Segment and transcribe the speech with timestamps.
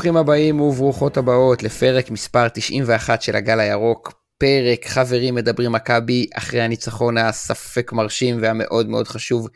[0.00, 4.12] ברוכים הבאים וברוכות הבאות לפרק מספר 91 של הגל הירוק.
[4.38, 9.48] פרק חברים מדברים מכבי אחרי הניצחון הספק מרשים והמאוד מאוד חשוב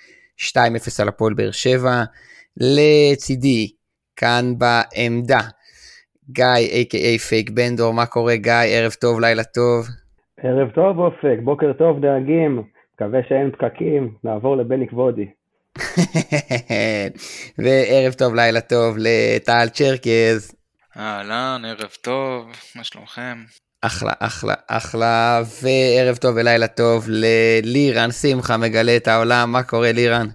[0.52, 0.56] 2-0
[1.02, 2.02] על הפועל באר שבע.
[2.56, 3.70] לצידי,
[4.16, 5.40] כאן בעמדה,
[6.30, 8.52] גיא a.k.a פייק בנדור, מה קורה גיא?
[8.52, 9.86] ערב טוב, לילה טוב.
[10.42, 12.62] ערב טוב אופק, בוקר טוב דאגים,
[12.94, 15.26] מקווה שאין פקקים, נעבור לבני כבודי.
[17.58, 20.52] וערב טוב, לילה טוב לטל צ'רקז.
[20.96, 23.44] אהלן, ערב טוב, מה שלומכם?
[23.82, 30.26] אחלה, אחלה, אחלה, וערב טוב ולילה טוב ללירן שמחה, מגלה את העולם, מה קורה לירן?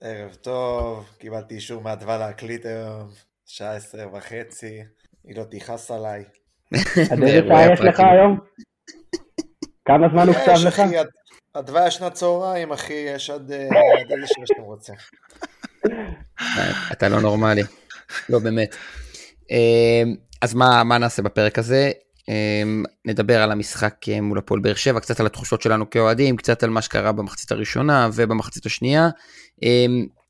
[0.00, 3.08] ערב טוב, קיבלתי אישור מאדווה להקליט היום,
[3.46, 4.82] שעה עשרה וחצי,
[5.24, 6.24] היא לא תכעס עליי.
[7.10, 8.38] עד איזה שעה יש לך היום?
[9.84, 10.82] כמה זמן הוקצב לך?
[11.58, 13.58] אדווה ישנה צהריים, אחי, יש עד אה,
[14.10, 14.92] איזה שעה שאתה רוצה.
[16.92, 17.62] אתה לא נורמלי,
[18.28, 18.76] לא באמת.
[19.50, 20.02] אה,
[20.42, 21.90] אז מה, מה נעשה בפרק הזה?
[22.28, 22.62] אה,
[23.04, 26.82] נדבר על המשחק מול הפועל באר שבע, קצת על התחושות שלנו כאוהדים, קצת על מה
[26.82, 29.08] שקרה במחצית הראשונה ובמחצית השנייה.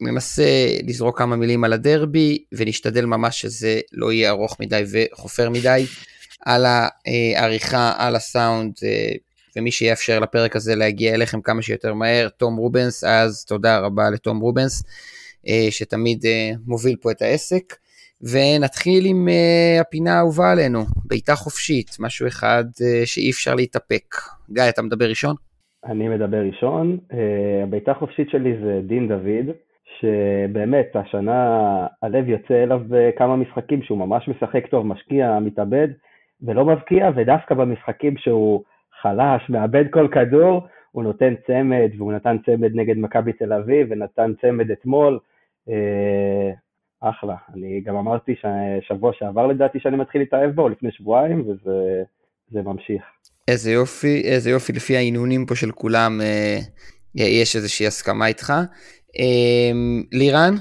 [0.01, 5.87] ננסה לזרוק כמה מילים על הדרבי, ונשתדל ממש שזה לא יהיה ארוך מדי וחופר מדי.
[6.47, 8.73] על העריכה, על הסאונד,
[9.59, 14.39] ומי שיאפשר לפרק הזה להגיע אליכם כמה שיותר מהר, תום רובנס, אז תודה רבה לתום
[14.41, 14.85] רובנס,
[15.49, 17.75] אה, שתמיד אה, מוביל פה את העסק.
[18.23, 22.65] ונתחיל עם uh, הפינה האהובה עלינו, בעיטה חופשית, משהו אחד
[23.05, 24.15] שאי אפשר להתאפק.
[24.51, 25.35] גיא, אתה מדבר ראשון?
[25.85, 26.99] אני מדבר ראשון.
[27.63, 29.55] הבעיטה החופשית שלי זה דין דוד,
[30.01, 31.41] שבאמת, השנה
[32.03, 35.89] הלב יוצא אליו בכמה משחקים שהוא ממש משחק טוב, משקיע, מתאבד,
[36.43, 38.63] ולא מבקיע, ודווקא במשחקים שהוא
[39.03, 44.33] חלש, מאבד כל כדור, הוא נותן צמד, והוא נתן צמד נגד מכבי תל אביב, ונתן
[44.41, 45.19] צמד אתמול.
[45.69, 46.53] אה,
[47.01, 47.37] אחלה.
[47.55, 53.03] אני גם אמרתי ששבוע שעבר לדעתי שאני מתחיל להתאהב בו, לפני שבועיים, וזה ממשיך.
[53.49, 56.59] איזה יופי, איזה יופי, לפי ההנהונים פה של כולם, אה,
[57.15, 58.53] יש איזושהי הסכמה איתך.
[59.19, 59.73] אה,
[60.13, 60.55] לירן?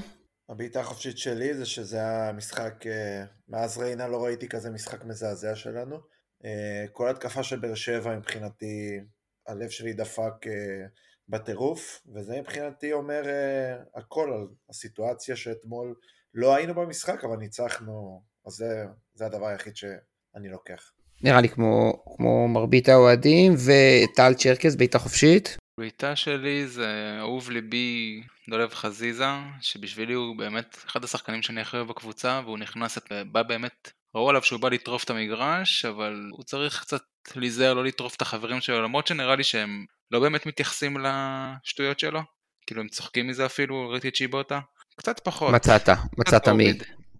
[0.48, 5.54] הבעיטה החופשית שלי זה שזה היה משחק, אה, מאז ריינה לא ראיתי כזה משחק מזעזע
[5.54, 5.96] שלנו.
[6.44, 9.00] אה, כל התקפה של באר שבע מבחינתי,
[9.46, 10.86] הלב שלי דפק אה,
[11.28, 15.94] בטירוף, וזה מבחינתי אומר אה, הכל על הסיטואציה שאתמול
[16.34, 18.84] לא היינו במשחק, אבל ניצחנו, אז זה,
[19.14, 20.92] זה הדבר היחיד שאני לוקח.
[21.22, 25.56] נראה לי כמו, כמו מרבית האוהדים, וטל צ'רקס, בעיטה חופשית.
[25.80, 29.24] בעיטה שלי זה אהוב ליבי דולב חזיזה,
[29.60, 32.98] שבשבילי הוא באמת אחד השחקנים שאני הכי אוהב בקבוצה, והוא נכנס,
[33.32, 37.02] בא באמת ראו עליו שהוא בא לטרוף את המגרש, אבל הוא צריך קצת
[37.36, 42.20] להיזהר לא לטרוף את החברים שלו, למרות שנראה לי שהם לא באמת מתייחסים לשטויות שלו.
[42.66, 44.60] כאילו הם צוחקים מזה אפילו, ראיתי את צ'יבוטה.
[44.96, 45.54] קצת פחות.
[45.54, 46.72] מצאת, מצאת מי?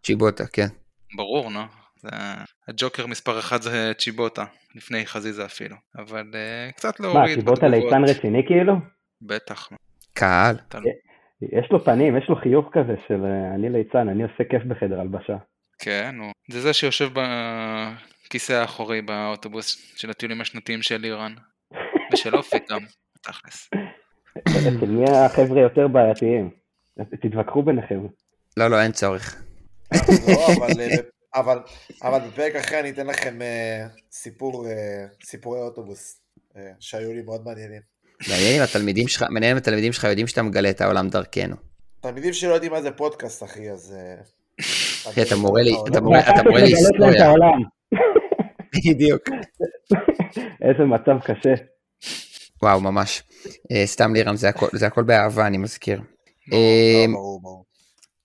[0.02, 0.66] צ'יבוטה, כן.
[1.16, 1.60] ברור, נו.
[1.96, 2.08] זה...
[2.68, 4.44] הג'וקר מספר אחד זה צ'יבוטה,
[4.74, 5.76] לפני חזיזה אפילו.
[5.98, 7.20] אבל uh, קצת להוריד.
[7.20, 8.74] מה, צ'יבוטה ליצן רציני כאילו?
[9.22, 9.68] בטח.
[10.14, 10.56] קהל.
[11.42, 15.00] יש לו פנים, יש לו חיוך כזה של אה, אני ליצן, אני עושה כיף בחדר
[15.00, 15.36] הלבשה.
[15.78, 16.32] כן, הוא...
[16.50, 17.10] זה זה שיושב
[18.26, 21.34] בכיסא האחורי באוטובוס של הטיולים השנתיים של איראן.
[22.12, 22.80] ושל אופק גם,
[23.20, 23.70] תכלס.
[24.48, 26.50] אצל מי החבר'ה יותר בעייתיים?
[27.20, 28.00] תתווכחו ביניכם.
[28.56, 29.42] לא, לא, אין צורך.
[30.28, 30.48] לא,
[31.34, 31.58] אבל,
[32.02, 36.20] אבל בפרק אחרי אני אתן לכם uh, סיפור, uh, סיפורי אוטובוס
[36.52, 37.80] uh, שהיו לי מאוד מעניינים.
[38.28, 41.56] מעניין אם התלמידים שלך, מעניין אם התלמידים שלך יודעים שאתה מגלה את העולם דרכנו.
[42.00, 43.94] תלמידים שלא יודעים מה זה פודקאסט, אחי, אז...
[45.22, 47.32] אתה מורה לי, אתה מורה, אתה מורה לי היסטוריה.
[48.76, 49.22] בדיוק.
[50.62, 51.54] איזה מצב קשה.
[52.62, 53.22] וואו, ממש.
[53.84, 54.36] סתם לירם,
[54.72, 56.00] זה הכל באהבה, אני מזכיר.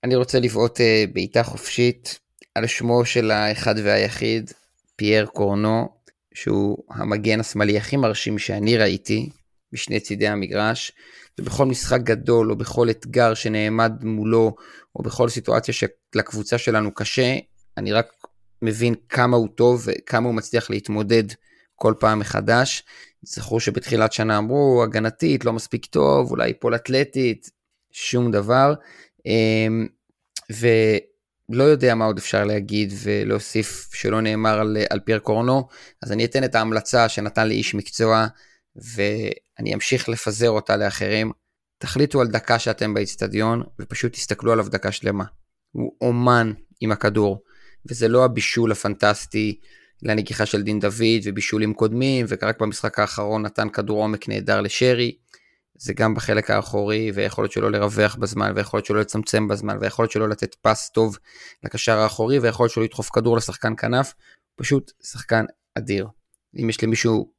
[0.04, 2.20] אני רוצה לבעוט אה, בעיטה חופשית
[2.56, 4.52] על שמו של האחד והיחיד,
[4.96, 5.90] פייר קורנו,
[6.34, 9.30] שהוא המגן השמאלי הכי מרשים שאני ראיתי,
[9.74, 10.92] משני צידי המגרש.
[11.40, 14.56] ובכל משחק גדול או בכל אתגר שנעמד מולו
[14.96, 17.36] או בכל סיטואציה שלקבוצה שלנו קשה,
[17.78, 18.08] אני רק
[18.62, 21.24] מבין כמה הוא טוב וכמה הוא מצליח להתמודד
[21.76, 22.84] כל פעם מחדש.
[23.22, 27.50] זכרו שבתחילת שנה אמרו, הגנתית, לא מספיק טוב, אולי ייפול אתלטית,
[27.92, 28.74] שום דבר.
[29.26, 29.88] אמ,
[30.50, 35.68] ולא יודע מה עוד אפשר להגיד ולהוסיף שלא נאמר על, על פייר קורנו,
[36.02, 38.28] אז אני אתן את ההמלצה שנתן לי איש מקצוע,
[38.76, 41.32] ואני אמשיך לפזר אותה לאחרים.
[41.84, 45.24] תחליטו על דקה שאתם באיצטדיון, ופשוט תסתכלו עליו דקה שלמה.
[45.72, 47.44] הוא אומן עם הכדור,
[47.90, 49.60] וזה לא הבישול הפנטסטי
[50.02, 55.18] לנגיחה של דין דוד ובישולים קודמים, ורק במשחק האחרון נתן כדור עומק נהדר לשרי.
[55.78, 60.04] זה גם בחלק האחורי, ויכול להיות שלא לרווח בזמן, ויכול להיות שלא לצמצם בזמן, ויכול
[60.04, 61.18] להיות שלא לתת פס טוב
[61.64, 64.14] לקשר האחורי, ויכול להיות שלא לדחוף כדור לשחקן כנף,
[64.56, 65.46] פשוט שחקן
[65.78, 66.08] אדיר.
[66.62, 67.32] אם יש למישהו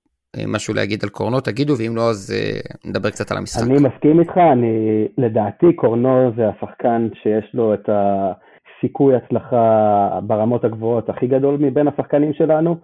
[0.49, 2.61] משהו להגיד על קורנו, תגידו, ואם לא, אז אה,
[2.91, 3.63] נדבר קצת על המשחק.
[3.67, 11.09] אני מסכים איתך, אני, לדעתי קורנו זה השחקן שיש לו את הסיכוי הצלחה ברמות הגבוהות
[11.09, 12.77] הכי גדול מבין השחקנים שלנו.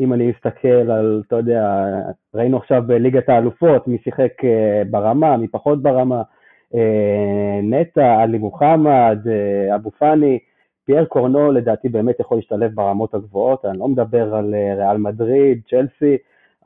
[0.00, 1.84] אם אני מסתכל על, אתה יודע,
[2.34, 6.22] ראינו עכשיו בליגת האלופות, מי שיחק אה, ברמה, מי פחות ברמה,
[7.62, 9.18] נטע, עלי מוחמד,
[9.74, 10.38] אבו פאני,
[10.86, 16.16] פייר קורנו לדעתי באמת יכול להשתלב ברמות הגבוהות, אני לא מדבר על ריאל מדריד, צ'לסי,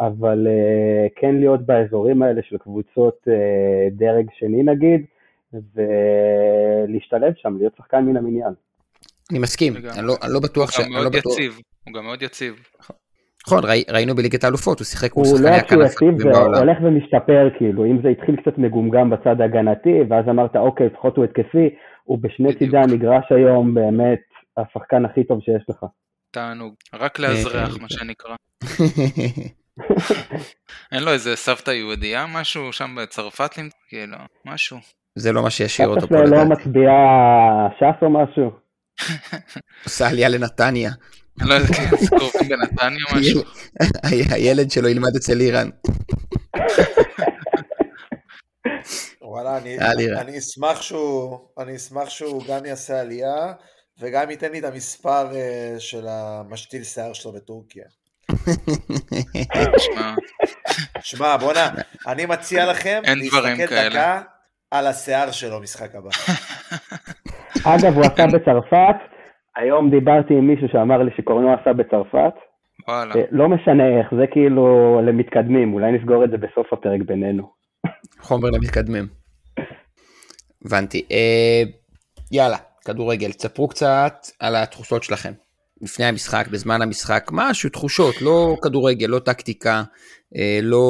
[0.00, 5.04] אבל uh, כן להיות באזורים האלה של קבוצות uh, דרג שני נגיד,
[5.52, 8.52] ולהשתלב שם, להיות שחקן מן המניין.
[9.30, 10.76] אני מסכים, אני לא, אני לא בטוח ש...
[10.76, 12.54] הוא גם מאוד לא יציב, הוא גם מאוד יציב.
[13.46, 15.72] נכון, ראי, ראינו בליגת האלופות, הוא שיחק כמו שחקני הכנף.
[15.72, 19.94] הוא לא הכי יציב, זה הולך ומשתפר, כאילו, אם זה התחיל קצת מגומגם בצד ההגנתי,
[20.08, 21.68] ואז אמרת, אוקיי, לפחות הוא התקפי,
[22.04, 24.20] הוא בשני צידי המגרש היום באמת
[24.56, 25.84] השחקן הכי טוב שיש לך.
[26.30, 28.34] תענוג, רק לאזרח, מה שנקרא.
[30.92, 33.50] אין לו איזה סבתא יהודייה משהו שם בצרפת
[33.88, 34.16] כאילו
[34.46, 34.78] משהו.
[35.14, 36.30] זה לא מה שישאיר אותו פה לדעתי.
[36.30, 38.50] לא מצביעה ש"ס או משהו?
[39.84, 40.90] עושה עלייה לנתניה.
[41.48, 41.68] לא יודע,
[42.08, 43.42] קרובים בנתניה משהו.
[44.30, 45.68] הילד שלו ילמד אצל איראן.
[49.22, 49.58] וואלה,
[50.20, 53.52] אני אשמח שהוא, אני אשמח שהוא גם יעשה עלייה
[54.00, 57.84] וגם ייתן לי את המספר אה, של המשתיל שיער שלו בטורקיה.
[61.00, 61.68] שמע, בואנה,
[62.06, 64.20] אני מציע לכם להסתכל דקה
[64.70, 66.10] על השיער שלו משחק הבא.
[67.74, 68.96] אגב, הוא עשה בצרפת,
[69.56, 72.34] היום דיברתי עם מישהו שאמר לי שקורנו עשה בצרפת.
[72.88, 73.14] וואלה.
[73.14, 77.50] אה, לא משנה איך, זה כאילו למתקדמים, אולי נסגור את זה בסוף הפרק בינינו.
[78.20, 79.06] חומר למתקדמים.
[80.64, 81.06] הבנתי.
[81.10, 81.62] אה,
[82.32, 85.32] יאללה, כדורגל, תספרו קצת על התחושות שלכם.
[85.82, 89.82] לפני המשחק, בזמן המשחק, משהו, תחושות, לא כדורגל, לא טקטיקה,
[90.36, 90.84] אה, לא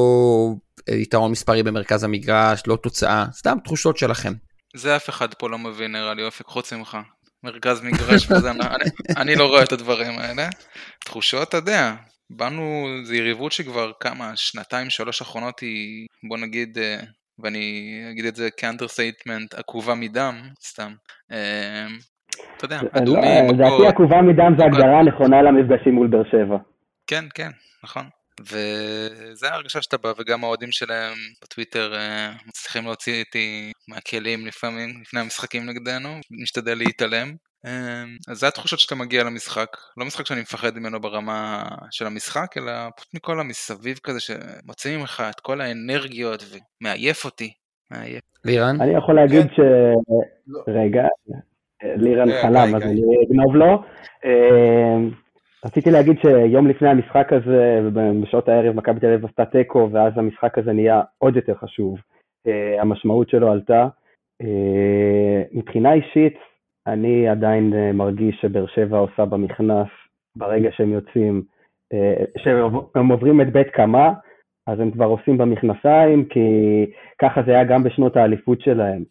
[0.89, 4.33] יתרון מספרי במרכז המגרש, לא תוצאה, סתם תחושות שלכם.
[4.77, 6.99] זה אף אחד פה לא מבין נראה לי אופק חוץ ממך.
[7.43, 8.61] מרכז מגרש וזה, אני,
[9.17, 10.49] אני לא רואה את הדברים האלה.
[11.05, 11.95] תחושות, אתה יודע,
[12.31, 17.01] באנו, זו יריבות שכבר כמה, שנתיים, שלוש אחרונות היא, בוא נגיד, אה,
[17.43, 20.95] ואני אגיד את זה כ understatement, עקובה מדם, סתם.
[22.63, 23.55] אה, אתה יודע, לא, אדומים, מכות.
[23.55, 26.57] לדעתי עקובה מדם זה הגדרה נכונה למפגשים מול באר שבע.
[27.07, 27.51] כן, כן,
[27.85, 28.03] נכון.
[28.41, 31.15] וזה ההרגשה שאתה בא, וגם האוהדים שלהם
[31.45, 36.09] בטוויטר אה, מצליחים להוציא אותי מהכלים לפעמים, לפני המשחקים נגדנו,
[36.43, 37.35] משתדל להתעלם.
[37.67, 42.57] אה, אז זה התחושות שאתה מגיע למשחק, לא משחק שאני מפחד ממנו ברמה של המשחק,
[42.57, 46.45] אלא פשוט מכל המסביב כזה שמוצאים ממך את כל האנרגיות
[46.83, 47.53] ומעייף אותי.
[48.45, 48.81] לירן?
[48.81, 49.55] אני יכול להגיד כן.
[49.55, 49.61] ש...
[50.47, 50.61] לא.
[50.69, 51.03] רגע,
[51.83, 53.83] לירן כן, חלם, אז אני אגנוב לו.
[54.25, 54.97] אה,
[55.65, 57.81] רציתי להגיד שיום לפני המשחק הזה,
[58.23, 61.99] בשעות הערב מכבי תל אביב עשתה תיקו, ואז המשחק הזה נהיה עוד יותר חשוב.
[62.47, 63.89] אה, המשמעות שלו עלתה.
[64.43, 66.39] אה, מבחינה אישית,
[66.87, 69.89] אני עדיין מרגיש שבאר שבע עושה במכנס,
[70.37, 71.43] ברגע שהם יוצאים,
[72.39, 74.13] שהם עוברים את בית קמה,
[74.67, 76.41] אז הם כבר עושים במכנסיים, כי
[77.21, 79.03] ככה זה היה גם בשנות האליפות שלהם.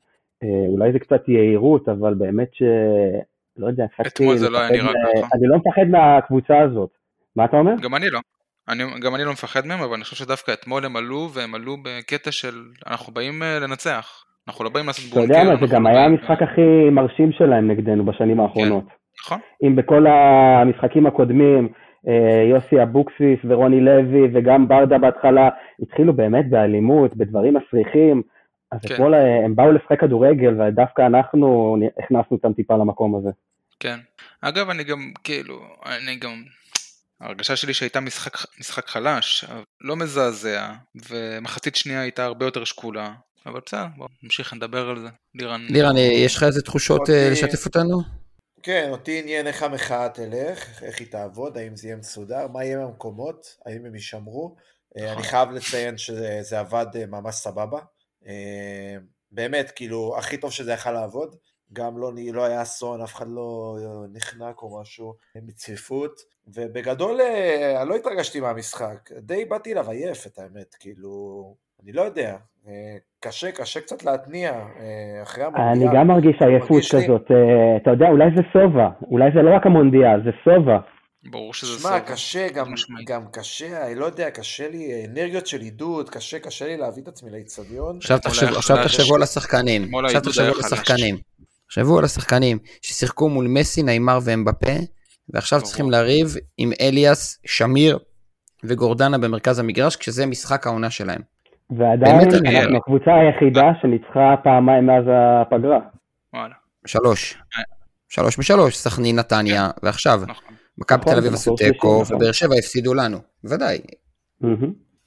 [0.43, 2.63] אה, אולי זה קצת יהירות, אבל באמת ש...
[3.57, 5.27] לא יודע, אתמול זה לא היה נראה ככה.
[5.33, 6.89] אני לא מפחד מהקבוצה הזאת.
[7.35, 7.73] מה אתה אומר?
[7.81, 8.19] גם אני לא.
[8.69, 11.77] אני, גם אני לא מפחד מהם, אבל אני חושב שדווקא אתמול הם עלו, והם עלו
[11.83, 12.53] בקטע של
[12.87, 14.25] אנחנו באים אה, לנצח.
[14.47, 15.33] אנחנו לא באים לעשות בונקר.
[15.33, 18.83] אתה יודע מה, זה גם היה המשחק הכי מרשים שלהם נגדנו בשנים האחרונות.
[18.87, 19.39] כן, נכון.
[19.63, 21.69] אם בכל המשחקים הקודמים,
[22.07, 25.49] אה, יוסי אבוקסיס ורוני לוי וגם ברדה בהתחלה
[25.81, 28.21] התחילו באמת באלימות, בדברים מסריחים.
[28.71, 28.93] אז כן.
[28.93, 33.29] אתמול אה, הם באו לשחק כדורגל, ודווקא אנחנו הכנסנו אותם טיפה למקום הזה.
[33.79, 33.99] כן.
[34.41, 36.43] אגב, אני גם, כאילו, אני גם...
[37.21, 39.45] ההרגשה שלי שהייתה משחק, משחק חלש,
[39.81, 40.73] לא מזעזע,
[41.09, 43.13] ומחצית שנייה הייתה הרבה יותר שקולה,
[43.45, 45.07] אבל בסדר, בוא נמשיך לדבר על זה.
[45.35, 45.65] לירן...
[45.69, 47.11] לירן, יש לך איזה תחושות אותי...
[47.11, 48.01] אה, לשתף אותנו?
[48.63, 52.77] כן, אותי עניין איך המחאה תלך, איך היא תעבוד, האם זה יהיה מסודר, מה יהיה
[52.77, 54.55] מהמקומות, האם הם יישמרו.
[54.97, 55.15] אה, נכון.
[55.15, 57.79] אני חייב לציין שזה עבד ממש סבבה.
[58.27, 58.95] אה,
[59.31, 61.35] באמת, כאילו, הכי טוב שזה יכל לעבוד.
[61.73, 63.75] גם לא, לא היה אסון, אף אחד לא
[64.13, 66.21] נחנק או משהו מצפיפות.
[66.47, 69.11] ובגדול, אה, אני לא התרגשתי מהמשחק.
[69.17, 70.75] די באתי אליו עייף, את האמת.
[70.79, 71.09] כאילו,
[71.83, 72.37] אני לא יודע.
[72.67, 74.51] אה, קשה, קשה קצת להתניע
[75.23, 75.87] אחרי המונדיאל.
[75.87, 77.31] אני גם מרגיש עייפות כזאת.
[77.81, 78.89] אתה יודע, אולי זה סובה.
[79.01, 80.79] אולי זה לא רק המונדיאל, זה סובה.
[81.23, 81.99] ברור שזה שמע, סובה.
[81.99, 83.07] קשה, גם, משמעית.
[83.07, 87.07] גם קשה, אני לא יודע, קשה לי, אנרגיות של עידוד, קשה, קשה לי להביא את
[87.07, 87.97] עצמי לאיצטדיון.
[87.97, 90.51] עכשיו תחשבו, על השחקנים, עכשיו תחשבו על.
[90.65, 91.17] השחקנים.
[91.67, 94.71] תחשבו על השחקנים ששיחקו מול מסי, נעימר ואמבפה,
[95.29, 95.67] ועכשיו ברור.
[95.69, 97.99] צריכים לריב עם אליאס, שמיר
[98.63, 101.21] וגורדנה במרכז המגרש, כשזה משחק העונה שלהם.
[101.69, 105.79] ועדיין באמת, אני- אנחנו הקבוצה היחידה שניצחה פעמיים מאז הפגרה.
[106.33, 106.53] וואלה,
[106.87, 107.37] שלוש.
[108.09, 110.21] שלוש משלוש, סכנין, נתניה, ועכשיו.
[110.27, 110.55] נכון.
[110.81, 112.15] מכבי תל אביב נכון, עשו תיקו, נכון.
[112.15, 113.19] ובאר שבע הפסידו לנו.
[113.43, 113.79] בוודאי.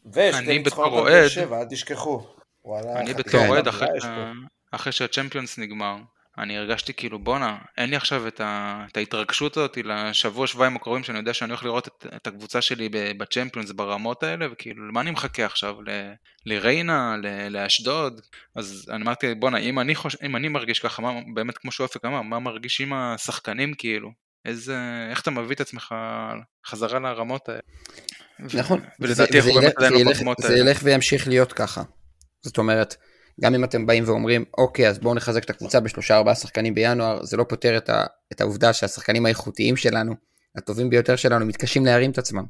[0.06, 2.26] ושתי אני ניצחונות בתור על באר אוהד- שבע, אל תשכחו.
[2.96, 3.46] אני בתור.
[3.46, 3.68] אוהד,
[4.72, 5.96] אחרי שהצ'מפיונס נגמר,
[6.38, 8.84] אני הרגשתי כאילו בואנה, אין לי עכשיו את, ה...
[8.92, 12.88] את ההתרגשות הזאת לשבוע שבועיים הקרובים שאני יודע שאני הולך לראות את, את הקבוצה שלי
[12.92, 15.82] בצ'מפיונס ברמות האלה, וכאילו למה אני מחכה עכשיו?
[15.82, 16.12] ל...
[16.46, 17.48] לריינה, ל...
[17.48, 18.20] לאשדוד?
[18.56, 20.16] אז אני אמרתי בואנה, אם אני, חוש...
[20.22, 24.10] אם אני מרגיש ככה, מה, באמת כמו שאופק אמר, מה מרגישים השחקנים כאילו?
[24.44, 24.76] איזה,
[25.10, 25.94] איך אתה מביא את עצמך
[26.66, 27.60] חזרה לרמות האלה?
[28.38, 28.80] נכון.
[29.00, 30.58] ולדעתי זה- אנחנו זה באמת עדיין זה לא ברמות זה האלה.
[30.58, 31.82] ילך וימשיך להיות ככה.
[32.42, 32.96] זאת אומרת,
[33.40, 37.24] גם אם אתם באים ואומרים, אוקיי, אז בואו נחזק את הקבוצה בשלושה ארבעה שחקנים בינואר,
[37.24, 40.14] זה לא פותר את, ה, את העובדה שהשחקנים האיכותיים שלנו,
[40.56, 42.44] הטובים ביותר שלנו, מתקשים להרים את עצמם.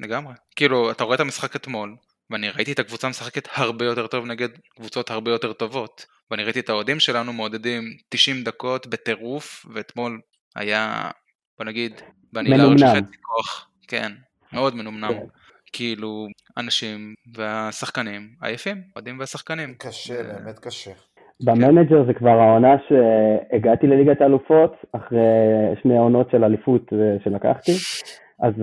[0.00, 0.34] לגמרי.
[0.56, 1.96] כאילו, אתה רואה את המשחק אתמול,
[2.30, 6.06] ואני ראיתי את הקבוצה משחקת הרבה יותר טוב נגד קבוצות הרבה יותר טובות.
[6.30, 10.20] ואני ראיתי את האוהדים שלנו מעודדים 90 דקות בטירוף, ואתמול
[10.58, 11.10] היה,
[11.58, 11.92] בוא נגיד,
[12.32, 12.94] בני לארג' מנומנם.
[12.96, 13.68] חצי כוח.
[13.88, 14.12] כן,
[14.52, 15.08] מאוד מנומנם.
[15.08, 15.26] כן.
[15.72, 19.74] כאילו, אנשים והשחקנים עייפים, אוהדים והשחקנים.
[19.78, 20.90] קשה, באמת קשה.
[21.44, 25.18] במנג'ר זה כבר העונה שהגעתי לליגת האלופות, אחרי
[25.82, 27.72] שני עונות של אליפות אה, שלקחתי,
[28.42, 28.54] אז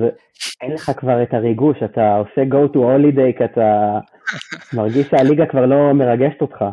[0.62, 4.00] אין לך כבר את הריגוש, אתה עושה go to holiday, כי אתה
[4.78, 6.66] מרגיש שהליגה כבר לא מרגשת אותך.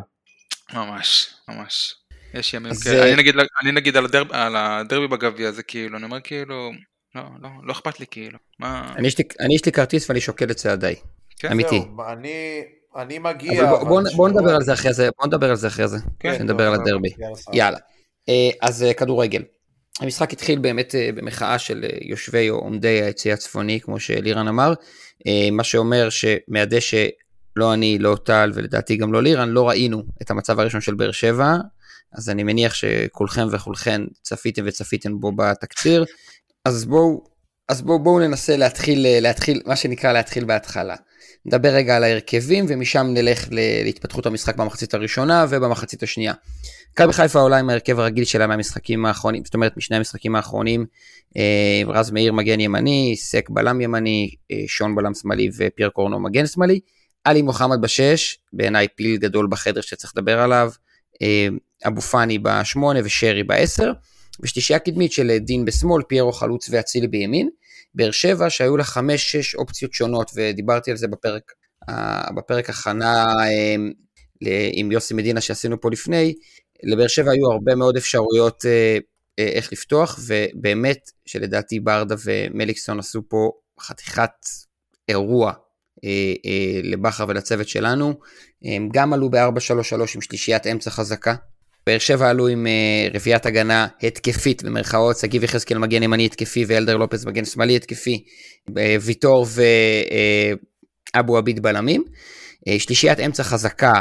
[0.75, 1.95] ממש, ממש.
[2.35, 3.03] יש ימים אז, כאלה.
[3.05, 6.71] אני נגיד, אני נגיד על, הדרב, על הדרבי בגביע זה כאילו, אני אומר כאילו,
[7.15, 8.39] לא, לא, לא אכפת לי כאילו.
[8.59, 8.93] מה...
[8.97, 10.95] אני יש לי, אני יש לי כרטיס ואני שוקל את צעדיי.
[11.39, 11.79] כן, אמיתי.
[11.81, 12.63] זהו, אני,
[12.97, 15.51] אני אבל מגיע, בוא- אבל בוא- בוא שבוע- נדבר על זה אחרי זה, בוא נדבר
[15.51, 15.97] על זה אחרי זה.
[16.21, 17.09] כן, נדבר על הדרבי.
[17.19, 17.37] יאללה.
[17.53, 17.79] יאללה.
[18.29, 19.43] אה, אז אה, כדורגל.
[20.01, 24.73] המשחק התחיל באמת אה, במחאה של יושבי או עומדי היציא הצפוני, כמו שלירן אמר,
[25.53, 27.07] מה שאומר שמהדשא
[27.57, 31.13] לא אני, לא טל ולדעתי גם לא לירן, לא ראינו את המצב הראשון של באר
[31.13, 31.57] שבע,
[32.15, 36.05] אז אני מניח שכולכם וכולכן צפיתם וצפיתם בו בתקציר,
[36.65, 37.25] אז בואו,
[37.69, 40.97] אז בואו, בואו ננסה להתחיל, להתחיל, מה שנקרא להתחיל בהתחלה.
[41.47, 43.49] נדבר רגע על ההרכבים ומשם נלך
[43.85, 46.33] להתפתחות המשחק במחצית הראשונה ובמחצית השנייה.
[46.93, 50.87] מכבי חיפה עולה עם ההרכב הרגיל שלה מהמשחקים האחרונים, זאת אומרת משני המשחקים האחרונים,
[51.37, 56.47] אה, רז מאיר מגן ימני, סק בלם ימני, אה, שון בלם שמאלי ופייר קורנו מגן
[56.47, 56.81] שמאלי,
[57.25, 60.71] עלי מוחמד בשש, בעיניי פיל גדול בחדר שצריך לדבר עליו,
[61.23, 61.49] אה,
[61.87, 63.93] אבו פאני בשמונה ושרי בעשר,
[64.43, 67.49] ושלישייה קדמית של דין בשמאל, פיירו חלוץ ואצילי בימין,
[67.95, 71.53] באר שבע שהיו לה חמש שש אופציות שונות ודיברתי על זה בפרק,
[71.89, 73.27] אה, בפרק הכנה
[74.43, 76.35] ל- עם יוסי מדינה שעשינו פה לפני,
[76.83, 78.99] לבאר שבע היו הרבה מאוד אפשרויות אה,
[79.39, 84.31] אה, איך לפתוח, ובאמת שלדעתי ברדה ומליקסון עשו פה חתיכת
[85.09, 85.53] אירוע
[86.83, 88.15] לבכר ולצוות שלנו.
[88.65, 91.35] הם גם עלו ב-4-3-3 עם שלישיית אמצע חזקה.
[91.87, 96.97] באר שבע עלו עם אה, רביעיית הגנה התקפית במרכאות, שגיב יחזקאל מגן ימני התקפי ואלדר
[96.97, 98.25] לופס מגן שמאלי התקפי,
[98.79, 99.47] אה, ויטור
[101.15, 102.05] ואבו עביד בלמים.
[102.69, 103.93] אה, שלישיית אמצע חזקה,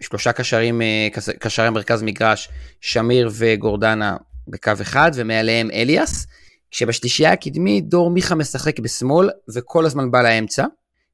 [0.00, 2.48] שלושה קשרים, אה, קש- קשרי מרכז מגרש,
[2.80, 4.16] שמיר וגורדנה
[4.48, 6.26] בקו אחד, ומעליהם אליאס,
[6.70, 10.64] כשבשלישייה הקדמית דור מיכה משחק בשמאל וכל הזמן בא לאמצע,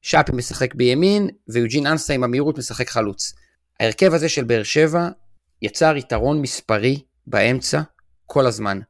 [0.03, 3.33] שפי משחק בימין, ויוג'ין אנסה עם המהירות משחק חלוץ.
[3.81, 5.09] ההרכב הזה של באר שבע
[5.63, 7.81] יצר יתרון מספרי באמצע
[8.27, 8.81] כל הזמן.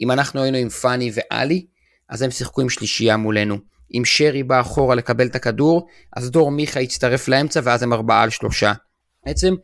[0.00, 1.66] אם אנחנו היינו עם פאני ואלי,
[2.08, 3.58] אז הם שיחקו עם שלישייה מולנו.
[3.94, 8.22] אם שרי בא אחורה לקבל את הכדור, אז דור מיכה יצטרף לאמצע ואז הם ארבעה
[8.22, 8.72] על שלושה.
[9.26, 9.54] בעצם,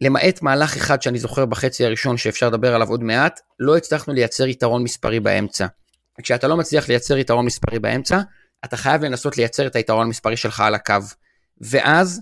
[0.00, 4.46] למעט מהלך אחד שאני זוכר בחצי הראשון שאפשר לדבר עליו עוד מעט, לא הצלחנו לייצר
[4.46, 5.66] יתרון מספרי באמצע.
[6.20, 8.20] וכשאתה לא מצליח לייצר יתרון מספרי באמצע,
[8.64, 10.94] אתה חייב לנסות לייצר את היתרון המספרי שלך על הקו.
[11.60, 12.20] ואז,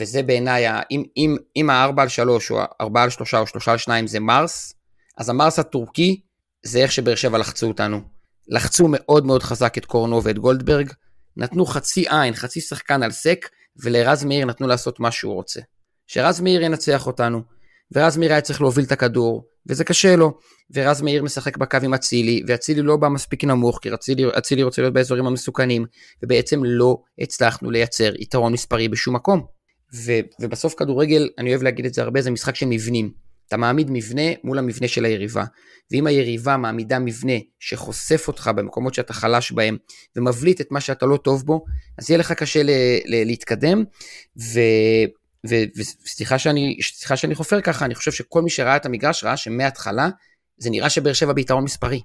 [0.00, 3.78] וזה בעיניי, אם, אם, אם ה-4 על 3 או ה-4 על 3 או 3 על
[3.78, 4.74] 2 זה מרס,
[5.18, 6.20] אז המרס הטורקי
[6.62, 8.00] זה איך שבאר שבע לחצו אותנו.
[8.48, 10.92] לחצו מאוד מאוד חזק את קורנו ואת גולדברג,
[11.36, 13.48] נתנו חצי עין, חצי שחקן על סק,
[13.82, 15.60] ולרז מאיר נתנו לעשות מה שהוא רוצה.
[16.06, 17.42] שרז מאיר ינצח אותנו,
[17.94, 20.38] ורז מאיר היה צריך להוביל את הכדור, וזה קשה לו,
[20.74, 24.82] ורז מאיר משחק בקו עם אצילי, ואצילי לא בא מספיק נמוך, כי אצילי, אצילי רוצה
[24.82, 25.84] להיות באזורים המסוכנים,
[26.22, 29.57] ובעצם לא הצלחנו לייצר יתרון מספרי בשום מקום.
[29.94, 33.12] ו, ובסוף כדורגל, אני אוהב להגיד את זה הרבה, זה משחק של מבנים.
[33.48, 35.44] אתה מעמיד מבנה מול המבנה של היריבה.
[35.90, 39.76] ואם היריבה מעמידה מבנה שחושף אותך במקומות שאתה חלש בהם,
[40.16, 41.64] ומבליט את מה שאתה לא טוב בו,
[41.98, 42.70] אז יהיה לך קשה ל-
[43.06, 43.84] ל- להתקדם.
[44.40, 44.60] ו...
[45.76, 46.78] וסליחה שאני,
[47.14, 50.08] שאני חופר ככה, אני חושב שכל מי שראה את המגרש ראה שמההתחלה
[50.58, 52.00] זה נראה שבאר שבע ביתרון מספרי.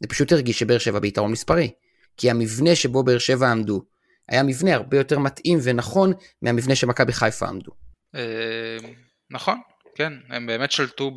[0.00, 1.70] זה פשוט הרגיש שבאר שבע ביתרון מספרי.
[2.16, 3.82] כי המבנה שבו באר שבע עמדו,
[4.28, 7.72] היה מבנה הרבה יותר מתאים ונכון מהמבנה שמכבי חיפה עמדו.
[8.14, 8.88] אה,
[9.30, 9.60] נכון,
[9.94, 11.10] כן, הם באמת שלטו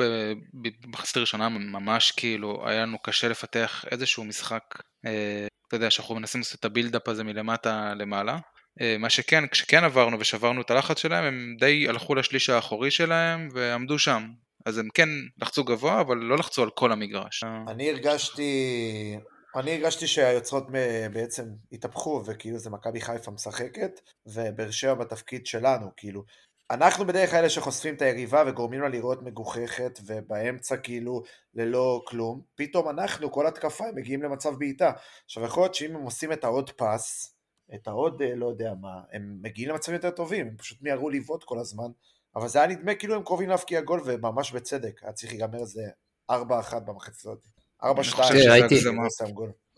[0.83, 4.63] במחצית הראשונה ממש כאילו, היה לנו קשה לפתח איזשהו משחק,
[5.05, 8.37] אה, אתה יודע, שאנחנו מנסים לעשות את הבילדאפ הזה מלמטה למעלה.
[8.81, 13.49] אה, מה שכן, כשכן עברנו ושברנו את הלחץ שלהם, הם די הלכו לשליש האחורי שלהם
[13.53, 14.27] ועמדו שם.
[14.65, 15.09] אז הם כן
[15.41, 17.43] לחצו גבוה, אבל לא לחצו על כל המגרש.
[17.67, 18.51] אני הרגשתי,
[19.55, 20.67] אני הרגשתי שהיוצרות
[21.13, 26.23] בעצם התהפכו, וכאילו זה מכבי חיפה משחקת, ובאר שבע בתפקיד שלנו, כאילו.
[26.71, 32.41] אנחנו בדרך כלל אלה שחושפים את היריבה וגורמים לה לראות מגוחכת, ובאמצע כאילו ללא כלום.
[32.55, 34.91] פתאום אנחנו, כל התקפה, הם מגיעים למצב בעיטה.
[35.25, 37.35] עכשיו יכול להיות שאם הם עושים את העוד פס,
[37.75, 41.43] את העוד אה, לא יודע מה, הם מגיעים למצבים יותר טובים, הם פשוט מיהרו לבעוט
[41.43, 41.91] כל הזמן,
[42.35, 45.81] אבל זה היה נדמה כאילו הם קרובים להפקיע גול, וממש בצדק, היה צריך להיגמר איזה
[46.31, 46.35] 4-1
[46.85, 47.58] במחצית הזאת.
[47.83, 47.85] 4-2,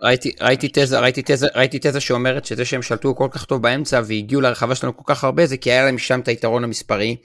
[0.02, 4.02] ראיתי, ראיתי תזה, ראיתי תזה, ראיתי תזה שאומרת שזה שהם שלטו כל כך טוב באמצע
[4.06, 7.16] והגיעו לרחבה שלנו כל כך הרבה, זה כי היה להם שם את היתרון המספרי,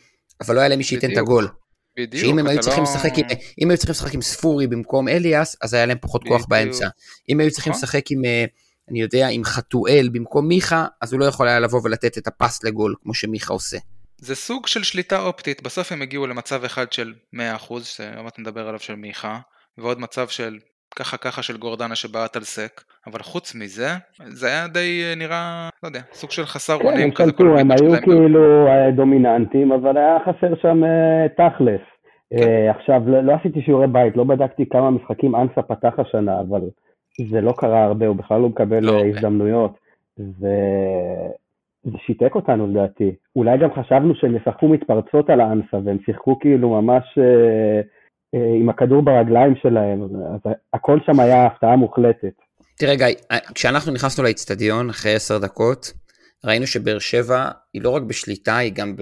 [0.40, 1.48] אבל לא היה להם מי שייתן את הגול.
[1.96, 2.90] בדיוק, שאם הם היו צריכים לא...
[2.90, 3.26] לשחק עם,
[3.62, 6.36] אם היו צריכים לשחק עם ספורי במקום אליאס, אז היה להם פחות בדיוק.
[6.36, 6.88] כוח באמצע.
[7.28, 7.82] אם היו צריכים נכון.
[7.82, 8.44] לשחק עם, אה,
[8.90, 12.64] אני יודע, עם חתואל במקום מיכה, אז הוא לא יכול היה לבוא ולתת את הפס
[12.64, 13.78] לגול, כמו שמיכה עושה.
[14.18, 17.38] זה סוג של שליטה אופטית, בסוף הם הגיעו למצב אחד של 100%,
[17.82, 19.38] שעוד נדבר עליו של מיכה,
[19.78, 20.54] ועוד מצב של
[20.98, 23.88] ככה ככה של גורדנה שבעט על סק, אבל חוץ מזה,
[24.26, 27.10] זה היה די אה, נראה, לא יודע, סוג של חסר כן, אונים.
[27.10, 31.80] כן, הם הם היו כאילו אה, דומיננטים, אבל היה חסר שם uh, תכלס.
[32.30, 32.70] כן.
[32.70, 36.60] עכשיו, לא, לא עשיתי שיעורי בית, לא בדקתי כמה משחקים אנסה פתח השנה, אבל
[37.30, 39.72] זה לא קרה הרבה, הוא בכלל לא מקבל לא הזדמנויות.
[40.18, 40.46] ו...
[41.86, 43.14] זה שיתק אותנו לדעתי.
[43.36, 47.80] אולי גם חשבנו שהם ישחקו מתפרצות על האנסה, והם שיחקו כאילו ממש אה, אה,
[48.60, 52.32] עם הכדור ברגליים שלהם, אז הכל שם היה הפתעה מוחלטת.
[52.78, 53.06] תראה גיא,
[53.54, 55.92] כשאנחנו נכנסנו לאצטדיון אחרי עשר דקות,
[56.44, 58.96] ראינו שבאר שבע היא לא רק בשליטה, היא גם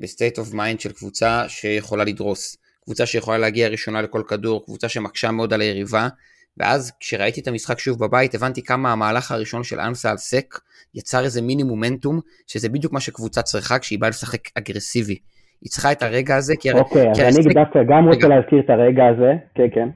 [0.00, 2.56] ב state of mind של קבוצה שיכולה לדרוס.
[2.84, 6.08] קבוצה שיכולה להגיע ראשונה לכל כדור, קבוצה שמקשה מאוד על היריבה,
[6.56, 10.58] ואז כשראיתי את המשחק שוב בבית, הבנתי כמה המהלך הראשון של אנסה על סק
[10.94, 15.18] יצר איזה מיני מומנטום, שזה בדיוק מה שקבוצה צריכה כשהיא באה לשחק אגרסיבי.
[15.62, 16.72] היא צריכה את הרגע הזה, כי...
[16.72, 19.88] אוקיי, אז אני דווקא גם רוצה להזכיר את הרגע הזה, כן, כן.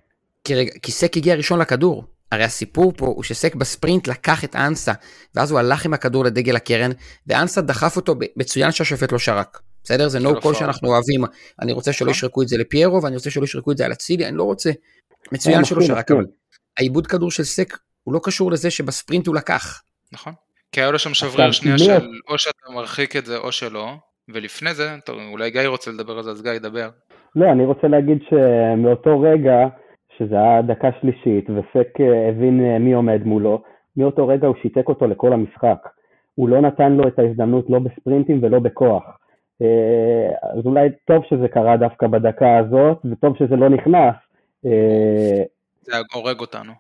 [0.44, 2.04] כי, רגע, כי סק הגיע ראשון לכדור.
[2.32, 4.92] הרי הסיפור פה הוא שסק בספרינט לקח את אנסה,
[5.34, 6.90] ואז הוא הלך עם הכדור לדגל הקרן,
[7.26, 9.60] ואנסה דחף אותו מצוין שהשופט לא שרק.
[9.84, 10.08] בסדר?
[10.08, 11.24] זה נו קול שאנחנו אוהבים.
[11.60, 12.10] אני רוצה שלא נכון.
[12.10, 14.70] ישרקו את זה לפיירו, ואני רוצה שלא ישרקו את זה על אצילי, אני לא רוצה.
[15.32, 16.24] מצוין אה, שלא שרק, אבל
[16.78, 19.82] העיבוד כדור של סק הוא לא קשור לזה שבספרינט הוא לקח.
[20.12, 20.32] נכון.
[20.72, 23.94] כי היה לו שם שבריר שנייה של או שאתה מרחיק את זה או שלא,
[24.32, 26.88] ולפני זה, טוב, אולי גיא רוצה לדבר על זה, אז גיא ידבר.
[27.36, 29.66] לא, אני רוצה להגיד שמאותו רגע,
[30.18, 33.62] שזה היה דקה שלישית, וסק אה, הבין אה, מי עומד מולו,
[33.96, 35.88] מאותו רגע הוא שיתק אותו לכל המשחק.
[36.34, 39.02] הוא לא נתן לו את ההזדמנות לא בספרינטים ולא בכוח.
[39.62, 44.14] אה, אז אולי טוב שזה קרה דווקא בדקה הזאת, וטוב שזה לא נכנס.
[45.82, 46.72] זה היה הורג אותנו.